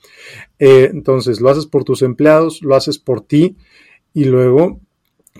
[0.58, 3.56] Eh, entonces lo haces por tus empleados, lo haces por ti
[4.12, 4.80] y luego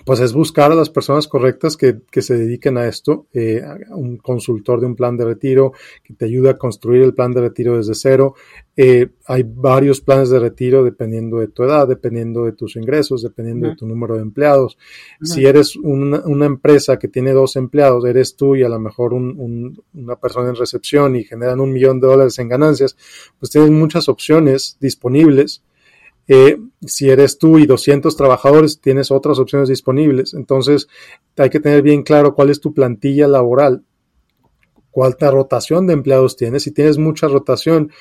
[0.05, 4.79] pues es buscar a las personas correctas que, se dediquen a esto, eh, un consultor
[4.79, 7.95] de un plan de retiro que te ayude a construir el plan de retiro desde
[7.95, 8.35] cero.
[8.75, 13.69] Eh, hay varios planes de retiro dependiendo de tu edad, dependiendo de tus ingresos, dependiendo
[13.69, 14.77] de tu número de empleados.
[15.21, 20.15] Si eres una, empresa que tiene dos empleados, eres tú y a lo mejor una
[20.19, 22.95] persona en recepción y generan un millón de dólares en ganancias,
[23.39, 25.63] pues tienes muchas opciones disponibles
[26.33, 30.33] eh, si eres tú y 200 trabajadores, tienes otras opciones disponibles.
[30.33, 30.87] Entonces,
[31.35, 33.83] hay que tener bien claro cuál es tu plantilla laboral,
[34.91, 36.63] cuánta rotación de empleados tienes.
[36.63, 37.91] Si tienes mucha rotación,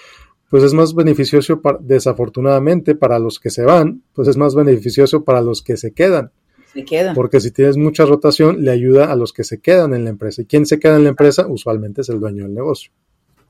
[0.48, 5.42] pues es más beneficioso, desafortunadamente, para los que se van, pues es más beneficioso para
[5.42, 6.30] los que se quedan.
[6.72, 7.16] Se quedan.
[7.16, 10.42] Porque si tienes mucha rotación, le ayuda a los que se quedan en la empresa.
[10.42, 11.48] ¿Y quién se queda en la empresa?
[11.48, 12.92] Usualmente es el dueño del negocio.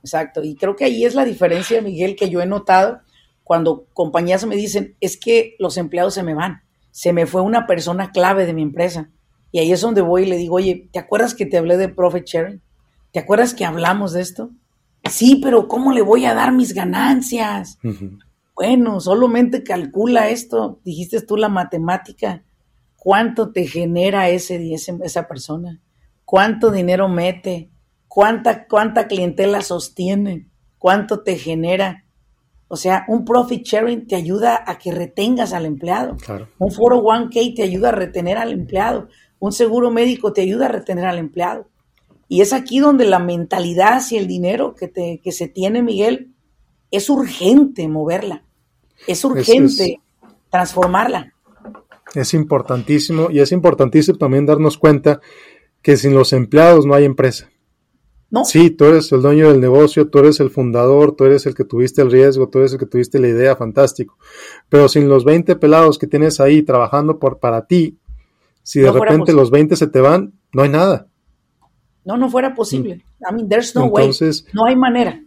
[0.03, 0.43] exacto.
[0.43, 3.03] Y creo que ahí es la diferencia, Miguel, que yo he notado
[3.51, 7.67] cuando compañías me dicen, es que los empleados se me van, se me fue una
[7.67, 9.11] persona clave de mi empresa.
[9.51, 11.89] Y ahí es donde voy y le digo, oye, ¿te acuerdas que te hablé de
[11.89, 12.63] profit sharing?
[13.11, 14.51] ¿Te acuerdas que hablamos de esto?
[15.11, 17.81] Sí, pero ¿cómo le voy a dar mis ganancias?
[18.55, 22.45] Bueno, solamente calcula esto, dijiste tú la matemática,
[22.95, 25.81] cuánto te genera ese, esa persona,
[26.25, 27.69] cuánto dinero mete,
[28.07, 30.47] cuánta, cuánta clientela sostiene,
[30.79, 32.05] cuánto te genera.
[32.73, 36.17] O sea, un profit sharing te ayuda a que retengas al empleado.
[36.57, 39.09] Un foro 1K te ayuda a retener al empleado.
[39.41, 41.67] Un seguro médico te ayuda a retener al empleado.
[42.29, 46.31] Y es aquí donde la mentalidad hacia el dinero que, te, que se tiene, Miguel,
[46.93, 48.45] es urgente moverla.
[49.09, 50.01] Es urgente
[50.49, 51.35] transformarla.
[52.15, 55.21] Es importantísimo y es importantísimo también darnos cuenta
[55.83, 57.51] que sin los empleados no hay empresa.
[58.31, 58.45] ¿No?
[58.45, 61.65] Sí, tú eres el dueño del negocio, tú eres el fundador, tú eres el que
[61.65, 64.17] tuviste el riesgo, tú eres el que tuviste la idea, fantástico.
[64.69, 67.99] Pero sin los 20 pelados que tienes ahí trabajando por, para ti,
[68.63, 71.09] si de repente los 20 se te van, no hay nada.
[72.05, 73.05] No, no fuera posible.
[73.29, 74.11] I mean, there's no way.
[74.53, 75.21] No hay manera.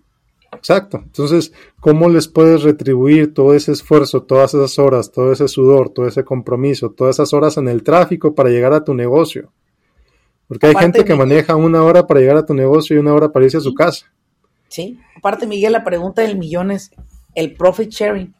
[0.53, 1.01] Exacto.
[1.03, 6.07] Entonces, ¿cómo les puedes retribuir todo ese esfuerzo, todas esas horas, todo ese sudor, todo
[6.07, 9.51] ese compromiso, todas esas horas en el tráfico para llegar a tu negocio?
[10.53, 13.31] Porque hay gente que maneja una hora para llegar a tu negocio y una hora
[13.31, 14.05] para irse a su casa.
[14.67, 14.99] Sí.
[15.17, 16.91] Aparte, Miguel, la pregunta del millón es,
[17.33, 18.35] ¿el profit sharing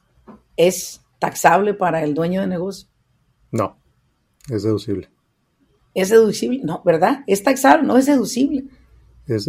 [0.56, 2.88] es taxable para el dueño de negocio?
[3.52, 3.78] No,
[4.50, 5.10] es deducible.
[5.96, 6.62] ¿Es deducible?
[6.64, 7.24] No, ¿verdad?
[7.26, 8.66] Es taxable, no es deducible.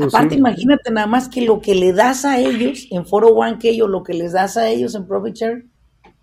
[0.06, 3.70] Aparte, imagínate nada más que lo que le das a ellos en Foro One que
[3.70, 5.66] ellos, lo que les das a ellos en Profit Share,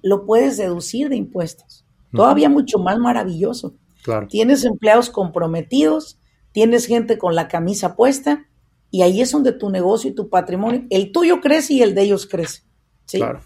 [0.02, 1.86] lo puedes deducir de impuestos.
[2.14, 3.76] Todavía mucho más maravilloso.
[4.04, 4.28] Claro.
[4.28, 6.18] Tienes empleados comprometidos,
[6.52, 8.48] tienes gente con la camisa puesta,
[8.90, 12.02] y ahí es donde tu negocio y tu patrimonio, el tuyo crece y el de
[12.04, 12.64] ellos crece.
[13.06, 13.20] ¿sí?
[13.20, 13.42] Claro.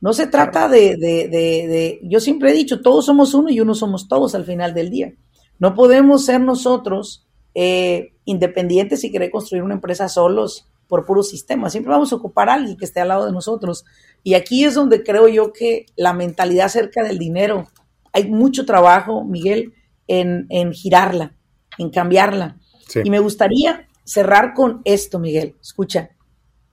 [0.00, 3.74] No se trata de, de, de, yo siempre he dicho, todos somos uno y uno
[3.74, 5.12] somos todos al final del día.
[5.58, 11.68] No podemos ser nosotros eh, independientes y querer construir una empresa solos por puro sistema.
[11.68, 13.84] Siempre vamos a ocupar a alguien que esté al lado de nosotros.
[14.22, 17.66] Y aquí es donde creo yo que la mentalidad acerca del dinero,
[18.12, 19.74] hay mucho trabajo, Miguel,
[20.06, 21.34] en, girarla,
[21.78, 22.58] en cambiarla.
[23.02, 25.56] Y me gustaría cerrar con esto, Miguel.
[25.60, 26.10] Escucha,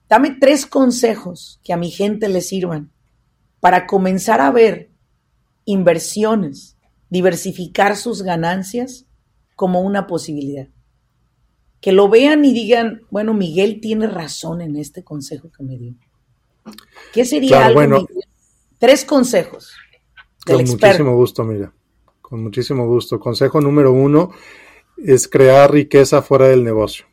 [0.10, 2.92] dame tres consejos que a mi gente le sirvan
[3.60, 4.90] para comenzar a ver
[5.66, 6.78] inversiones,
[7.10, 9.06] diversificar sus ganancias
[9.56, 10.68] como una posibilidad
[11.86, 15.94] que lo vean y digan, bueno, Miguel tiene razón en este consejo que me dio.
[17.14, 18.08] ¿Qué sería algo, bueno,
[18.80, 19.72] Tres consejos.
[20.48, 21.72] con muchísimo gusto, mira.
[22.24, 23.20] Con muchísimo gusto.
[23.20, 24.32] Consejo número uno
[24.98, 27.06] es crear riqueza fuera del negocio.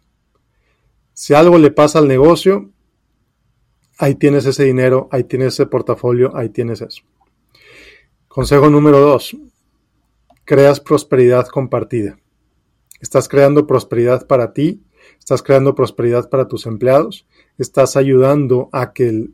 [1.12, 2.70] Si algo le pasa al negocio,
[3.98, 7.02] ahí tienes ese dinero, ahí tienes ese portafolio, ahí tienes eso.
[8.28, 9.36] Consejo número dos,
[10.44, 12.18] creas prosperidad compartida.
[13.00, 14.82] Estás creando prosperidad para ti,
[15.18, 17.26] estás creando prosperidad para tus empleados,
[17.58, 19.28] estás ayudando a que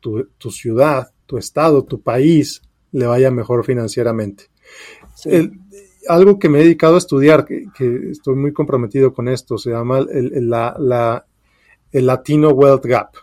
[0.00, 4.50] tu, ciudad, tu estado, tu país le vaya mejor financieramente.
[6.08, 7.66] Algo que me he dedicado a estudiar, que,
[8.10, 11.26] estoy muy comprometido con esto, se llama el, la,
[11.92, 13.14] el Latino Wealth Gap,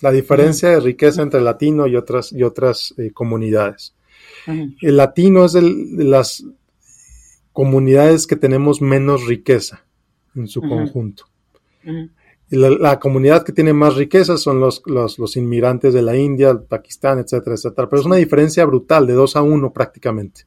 [0.00, 3.94] la diferencia de riqueza entre el latino y otras, y otras eh, comunidades.
[4.46, 6.44] El latino es de las
[7.52, 9.84] comunidades que tenemos menos riqueza
[10.34, 11.24] en su conjunto.
[12.50, 17.56] la, comunidad que tiene más riqueza son los, los, inmigrantes de la India, Pakistán, etcétera,
[17.56, 17.88] etcétera.
[17.88, 20.42] Pero es una diferencia brutal, de dos a uno prácticamente.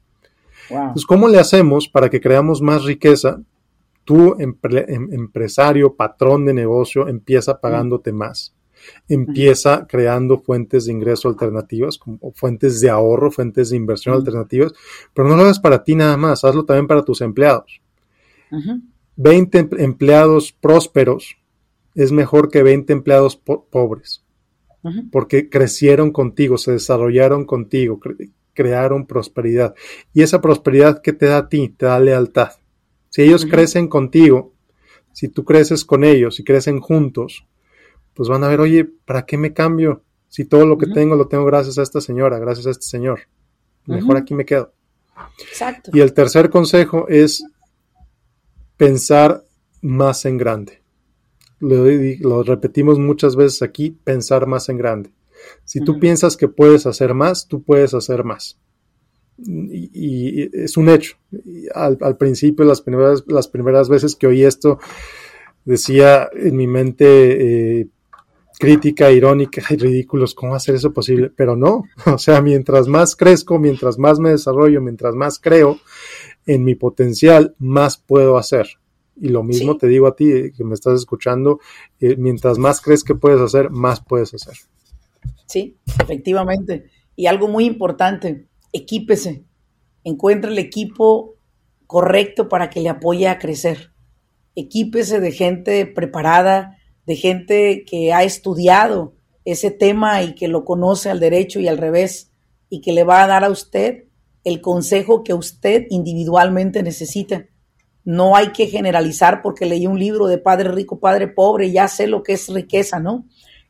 [0.70, 3.42] Entonces, ¿cómo le hacemos para que creamos más riqueza?
[4.04, 4.56] Tú, em,
[5.12, 8.56] empresario, patrón de negocio, empieza pagándote más.
[9.08, 14.74] Empieza creando fuentes de ingreso alternativas, como fuentes de ahorro, fuentes de inversión alternativas,
[15.14, 17.82] pero no lo hagas para ti nada más, hazlo también para tus empleados.
[19.18, 21.38] 20 em, empleados prósperos
[21.94, 24.24] es mejor que 20 empleados pobres,
[25.12, 28.00] porque crecieron contigo, se desarrollaron contigo,
[28.60, 29.74] crearon prosperidad.
[30.14, 32.50] Y esa prosperidad que te da a ti, te da lealtad.
[33.10, 34.52] Si ellos crecen contigo,
[35.14, 37.48] si tú creces con ellos y crecen juntos,
[38.14, 40.04] pues van a ver, oye, ¿para qué me cambio?
[40.28, 43.22] Si todo lo que tengo lo tengo gracias a esta señora, gracias a este señor.
[43.86, 44.74] Mejor aquí me quedo.
[45.40, 45.92] Exacto.
[45.94, 47.46] Y el tercer consejo es
[48.76, 49.46] pensar
[49.82, 50.82] más en grande.
[51.62, 55.14] Lo, repetimos muchas veces aquí, pensar más en grande.
[55.66, 58.58] Si tú piensas que puedes hacer más, tú puedes hacer más.
[59.38, 61.18] Y, es un hecho.
[61.74, 64.80] Al, principio, las primeras, las primeras veces que oí esto,
[65.66, 67.88] decía en mi mente, eh,
[68.60, 71.32] crítica, irónica y ridículos, ¿cómo hacer eso posible?
[71.36, 75.80] Pero no, o sea, mientras más crezco, mientras más me desarrollo, mientras más creo
[76.46, 78.68] en mi potencial, más puedo hacer.
[79.22, 81.60] Y lo mismo te digo a ti que me estás escuchando,
[82.00, 84.56] eh, mientras más crees que puedes hacer, más puedes hacer.
[85.50, 86.92] Sí, efectivamente.
[87.16, 89.46] Y algo muy importante, equípese,
[90.04, 91.38] encuentre el equipo
[91.88, 93.92] correcto para que le apoye a crecer.
[94.54, 96.78] Equípese de gente preparada,
[97.08, 101.80] de gente que ha estudiado ese tema y que lo conoce al derecho y al
[101.80, 102.32] revés
[102.70, 104.04] y que le va a dar a usted
[104.44, 107.48] el consejo que usted individualmente necesita.
[108.04, 112.06] No hay que generalizar porque leí un libro de Padre Rico, Padre Pobre ya sé
[112.06, 113.26] lo que es riqueza, ¿no?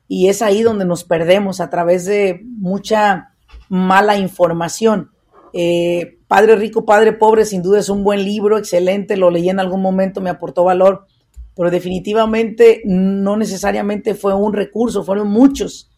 [0.10, 3.36] Y es ahí donde nos perdemos a través de mucha
[3.70, 5.12] mala información.
[5.54, 9.62] Eh, Padre Rico, Padre Pobre, sin duda es un buen libro, excelente, lo leí en
[9.62, 11.06] algún momento, me aportó valor
[11.60, 15.92] pero definitivamente no necesariamente fue un recurso, fueron muchos.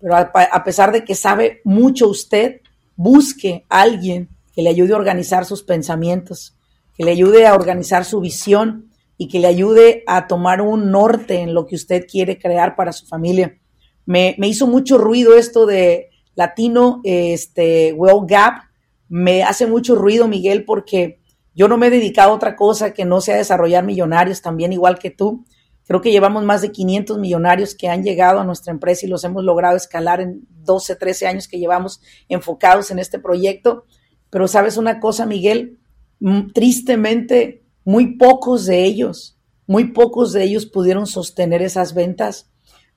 [0.00, 2.60] Pero a, pesar de que sabe mucho usted,
[2.94, 6.54] busque a alguien que le ayude a organizar sus pensamientos,
[6.96, 8.91] que le ayude a organizar su visión
[9.22, 12.92] y que le ayude a tomar un norte en lo que usted quiere crear para
[12.92, 13.56] su familia.
[14.04, 18.64] Me, me hizo mucho ruido esto de latino, este, well gap.
[19.08, 21.20] Me hace mucho ruido, Miguel, porque
[21.54, 24.98] yo no me he dedicado a otra cosa que no sea desarrollar millonarios, también igual
[24.98, 25.44] que tú.
[25.86, 29.22] Creo que llevamos más de 500 millonarios que han llegado a nuestra empresa y los
[29.22, 33.84] hemos logrado escalar en 12, 13 años que llevamos enfocados en este proyecto.
[34.30, 35.78] Pero sabes una cosa, Miguel,
[36.18, 42.50] mm, tristemente, muy pocos de ellos, muy pocos de ellos pudieron sostener esas ventas,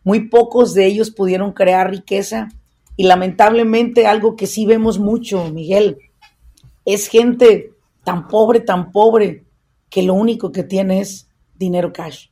[0.03, 2.49] muy pocos de ellos pudieron crear riqueza.
[2.97, 5.97] Y lamentablemente algo que sí vemos mucho, Miguel,
[6.85, 7.71] es gente
[8.03, 9.43] tan pobre, tan pobre,
[9.89, 11.27] que lo único que tiene es
[11.57, 12.27] dinero cash,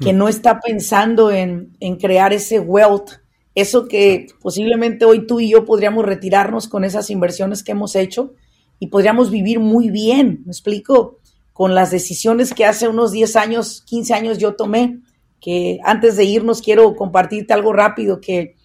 [0.00, 3.20] que no está pensando en, crear ese wealth,
[3.54, 8.34] eso que posiblemente hoy tú y yo podríamos retirarnos con esas inversiones que hemos hecho
[8.78, 11.19] y podríamos vivir muy bien, me explico,
[11.60, 15.00] con las decisiones que hace unos 10 años, 15 años yo tomé,
[15.42, 18.56] que antes de irnos quiero compartirte algo rápido, que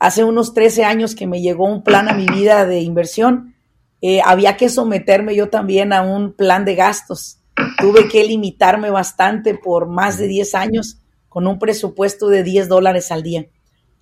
[0.00, 3.54] hace unos 13 años que me llegó un plan a mi vida de inversión
[4.00, 7.38] eh, había que someterme yo también a un plan de gastos.
[7.78, 10.98] Tuve que limitarme bastante por más de 10 años
[11.28, 13.46] con un presupuesto de 10 dólares al día.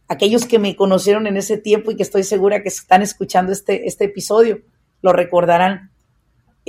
[0.09, 3.86] Aquellos que me conocieron en ese tiempo y que estoy segura que están escuchando este,
[3.86, 4.62] este episodio,
[5.03, 5.90] lo recordarán.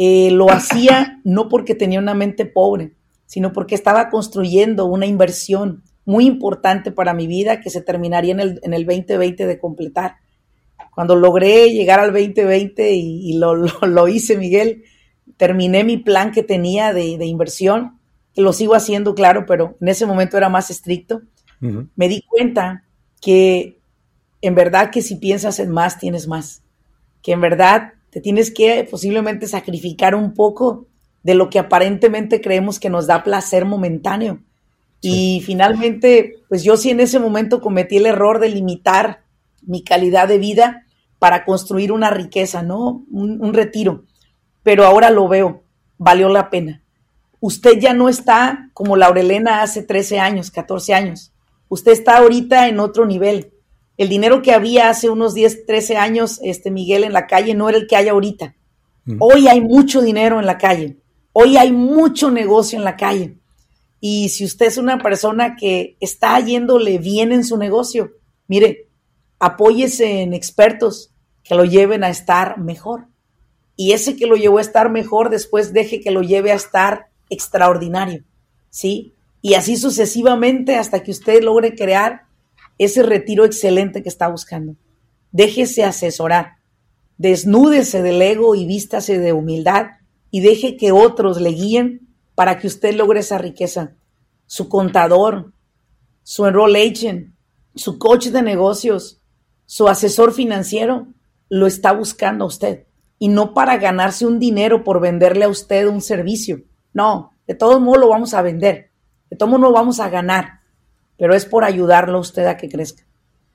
[0.01, 2.93] Eh, lo hacía no porque tenía una mente pobre,
[3.25, 8.39] sino porque estaba construyendo una inversión muy importante para mi vida que se terminaría en
[8.39, 10.15] el, en el 2020 de completar.
[10.95, 14.83] Cuando logré llegar al 2020 y, lo, hice, Miguel,
[15.35, 17.99] terminé mi plan que tenía de, inversión,
[18.33, 21.23] que lo sigo haciendo, claro, pero en ese momento era más estricto.
[21.59, 22.85] Me di cuenta
[23.19, 23.81] que
[24.41, 26.63] en verdad que si piensas en más, tienes más.
[27.21, 30.87] Que en verdad te tienes que posiblemente sacrificar un poco
[31.23, 34.41] de lo que aparentemente creemos que nos da placer momentáneo.
[35.01, 39.23] Y finalmente, pues yo sí en ese momento cometí el error de limitar
[39.61, 40.85] mi calidad de vida
[41.19, 43.05] para construir una riqueza, ¿no?
[43.11, 44.05] Un, retiro.
[44.63, 45.63] Pero ahora lo veo,
[45.97, 46.81] valió la pena.
[47.39, 51.33] Usted ya no está como Laurelena hace 13 años, 14 años.
[51.69, 53.53] Usted está ahorita en otro nivel.
[53.99, 57.67] El dinero que había hace unos 10, 13 años, este Miguel, en la calle no
[57.67, 58.55] era el que hay ahorita.
[59.19, 61.01] Hoy hay mucho dinero en la calle.
[61.33, 63.35] Hoy hay mucho negocio en la calle.
[63.99, 68.13] Y si usted es una persona que está yéndole bien en su negocio,
[68.47, 68.87] mire,
[69.37, 73.07] apóyese en expertos que lo lleven a estar mejor.
[73.75, 77.09] Y ese que lo llevó a estar mejor, después deje que lo lleve a estar
[77.29, 78.23] extraordinario,
[78.69, 79.13] ¿sí?
[79.41, 82.28] Y así sucesivamente hasta que usted logre crear
[82.79, 84.75] ese retiro excelente que está buscando.
[85.31, 86.57] Déjese asesorar,
[87.17, 89.91] desnúdese del ego y vístase de humildad
[90.31, 93.95] y deje que otros le guíen para que usted logre esa riqueza.
[94.47, 95.53] Su contador,
[96.23, 97.35] su enroll agent,
[97.75, 99.21] su coach de negocios,
[99.65, 101.07] su asesor financiero
[101.49, 102.87] lo está buscando a usted
[103.19, 106.63] y no para ganarse un dinero por venderle a usted un servicio.
[106.93, 108.91] No, de todos modos lo vamos a vender,
[109.29, 110.58] de todos modos lo vamos a ganar,
[111.19, 113.03] pero es por ayudarlo a usted a que crezca.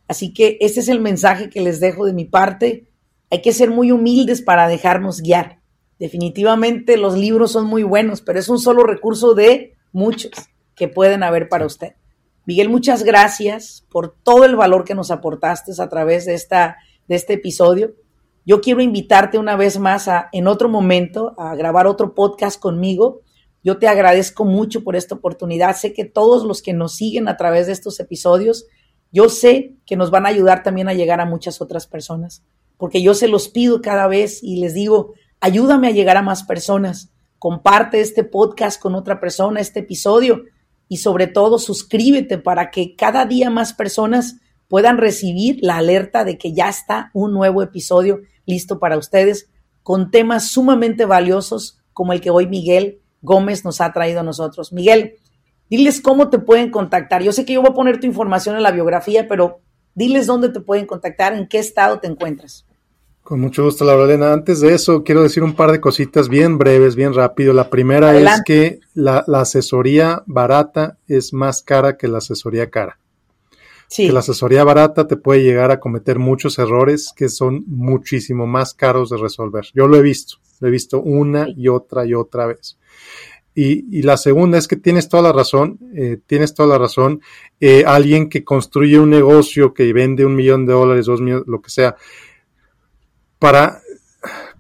[0.07, 2.87] Así que ese es el mensaje que les dejo de mi parte.
[3.31, 5.61] Hay que ser muy humildes para dejarnos guiar.
[5.99, 10.33] Definitivamente los libros son muy buenos, pero es un solo recurso de muchos
[10.77, 11.95] que pueden haber para usted.
[12.47, 16.77] Miguel, muchas gracias por todo el valor que nos aportaste a través de, esta,
[17.09, 17.95] de este episodio.
[18.45, 23.23] Yo quiero invitarte una vez más a, en otro momento a grabar otro podcast conmigo.
[23.65, 25.75] Yo te agradezco mucho por esta oportunidad.
[25.75, 28.67] Sé que todos los que nos siguen a través de estos episodios
[29.11, 32.45] Yo sé que nos van a ayudar también a llegar a muchas otras personas,
[32.77, 36.43] porque yo se los pido cada vez y les digo, ayúdame a llegar a más
[36.43, 40.43] personas, comparte este podcast con otra persona, este episodio,
[40.89, 46.37] y sobre todo suscríbete para que cada día más personas puedan recibir la alerta de
[46.37, 49.49] que ya está un nuevo episodio listo para ustedes
[49.85, 54.73] con temas sumamente valiosos como el que hoy Miguel Gómez nos ha traído a nosotros.
[54.73, 55.15] Miguel,
[55.69, 57.23] diles cómo te pueden contactar.
[57.23, 59.61] Yo sé que yo voy a poner tu información en la biografía, pero
[59.95, 62.67] diles dónde te pueden contactar, en qué estado te encuentras.
[63.23, 64.35] Con mucho gusto, Laura Elena.
[64.35, 67.55] Antes de eso, quiero decir un par de cositas bien breves, bien rápido.
[67.55, 72.99] La primera es que la, asesoría barata es más cara que la asesoría cara.
[73.89, 74.09] Sí.
[74.09, 78.75] Que la asesoría barata te puede llegar a cometer muchos errores que son muchísimo más
[78.75, 79.65] caros de resolver.
[79.73, 82.77] Yo lo he visto, lo he visto una y otra y otra vez.
[83.57, 87.21] Y, la segunda es que tienes toda la razón, eh, tienes toda la razón.
[87.61, 91.61] Eh, alguien que construye un negocio que vende un millón de dólares, dos millones, lo
[91.61, 91.97] que sea,
[93.39, 93.81] para...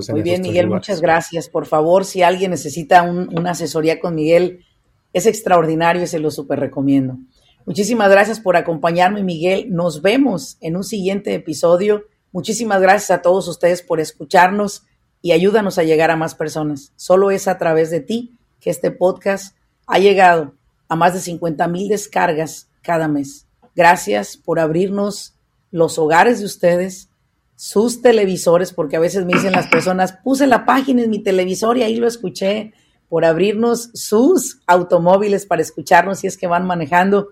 [0.09, 1.49] Muy bien, Miguel, muchas gracias.
[1.49, 4.65] Por favor, si alguien necesita una asesoría con Miguel,
[5.13, 7.19] es extraordinario y se lo súper recomiendo.
[7.67, 9.73] Muchísimas gracias por acompañarme, Miguel.
[9.73, 12.05] Nos vemos en un siguiente episodio.
[12.33, 14.83] Muchísimas gracias a todos ustedes por escucharnos
[15.23, 16.93] y ayúdanos a llegar a más personas.
[16.97, 20.55] Solo es a través de ti que este podcast ha llegado
[20.89, 23.47] a más de 50 mil descargas cada mes.
[23.75, 25.35] Gracias por abrirnos
[25.71, 27.09] los hogares de ustedes
[27.57, 31.79] sus televisores, porque a veces me dicen las personas, puse la página en mi televisor
[31.79, 32.73] y ahí lo escuché,
[33.09, 37.29] por abrirnos sus automóviles para escucharnos si es que van manejando.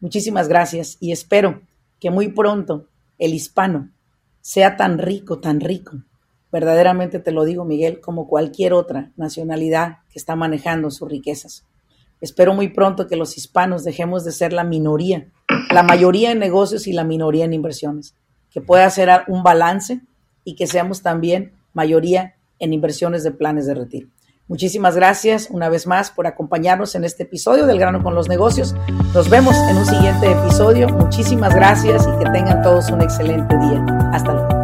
[0.00, 1.62] Muchísimas gracias y espero
[1.98, 3.90] que muy pronto el hispano
[4.40, 6.04] sea tan rico, tan rico.
[6.52, 11.64] Verdaderamente te lo digo, Miguel, como cualquier otra nacionalidad que está manejando sus riquezas.
[12.20, 15.32] Espero muy pronto que los hispanos dejemos de ser la minoría,
[15.72, 18.14] la mayoría en negocios y la minoría en inversiones
[18.54, 20.00] que pueda hacer un balance
[20.44, 24.08] y que seamos también mayoría en inversiones de planes de retiro.
[24.46, 28.74] Muchísimas gracias una vez más por acompañarnos en este episodio del grano con los negocios.
[29.12, 30.88] Nos vemos en un siguiente episodio.
[30.88, 33.84] Muchísimas gracias y que tengan todos un excelente día.
[34.12, 34.63] Hasta luego.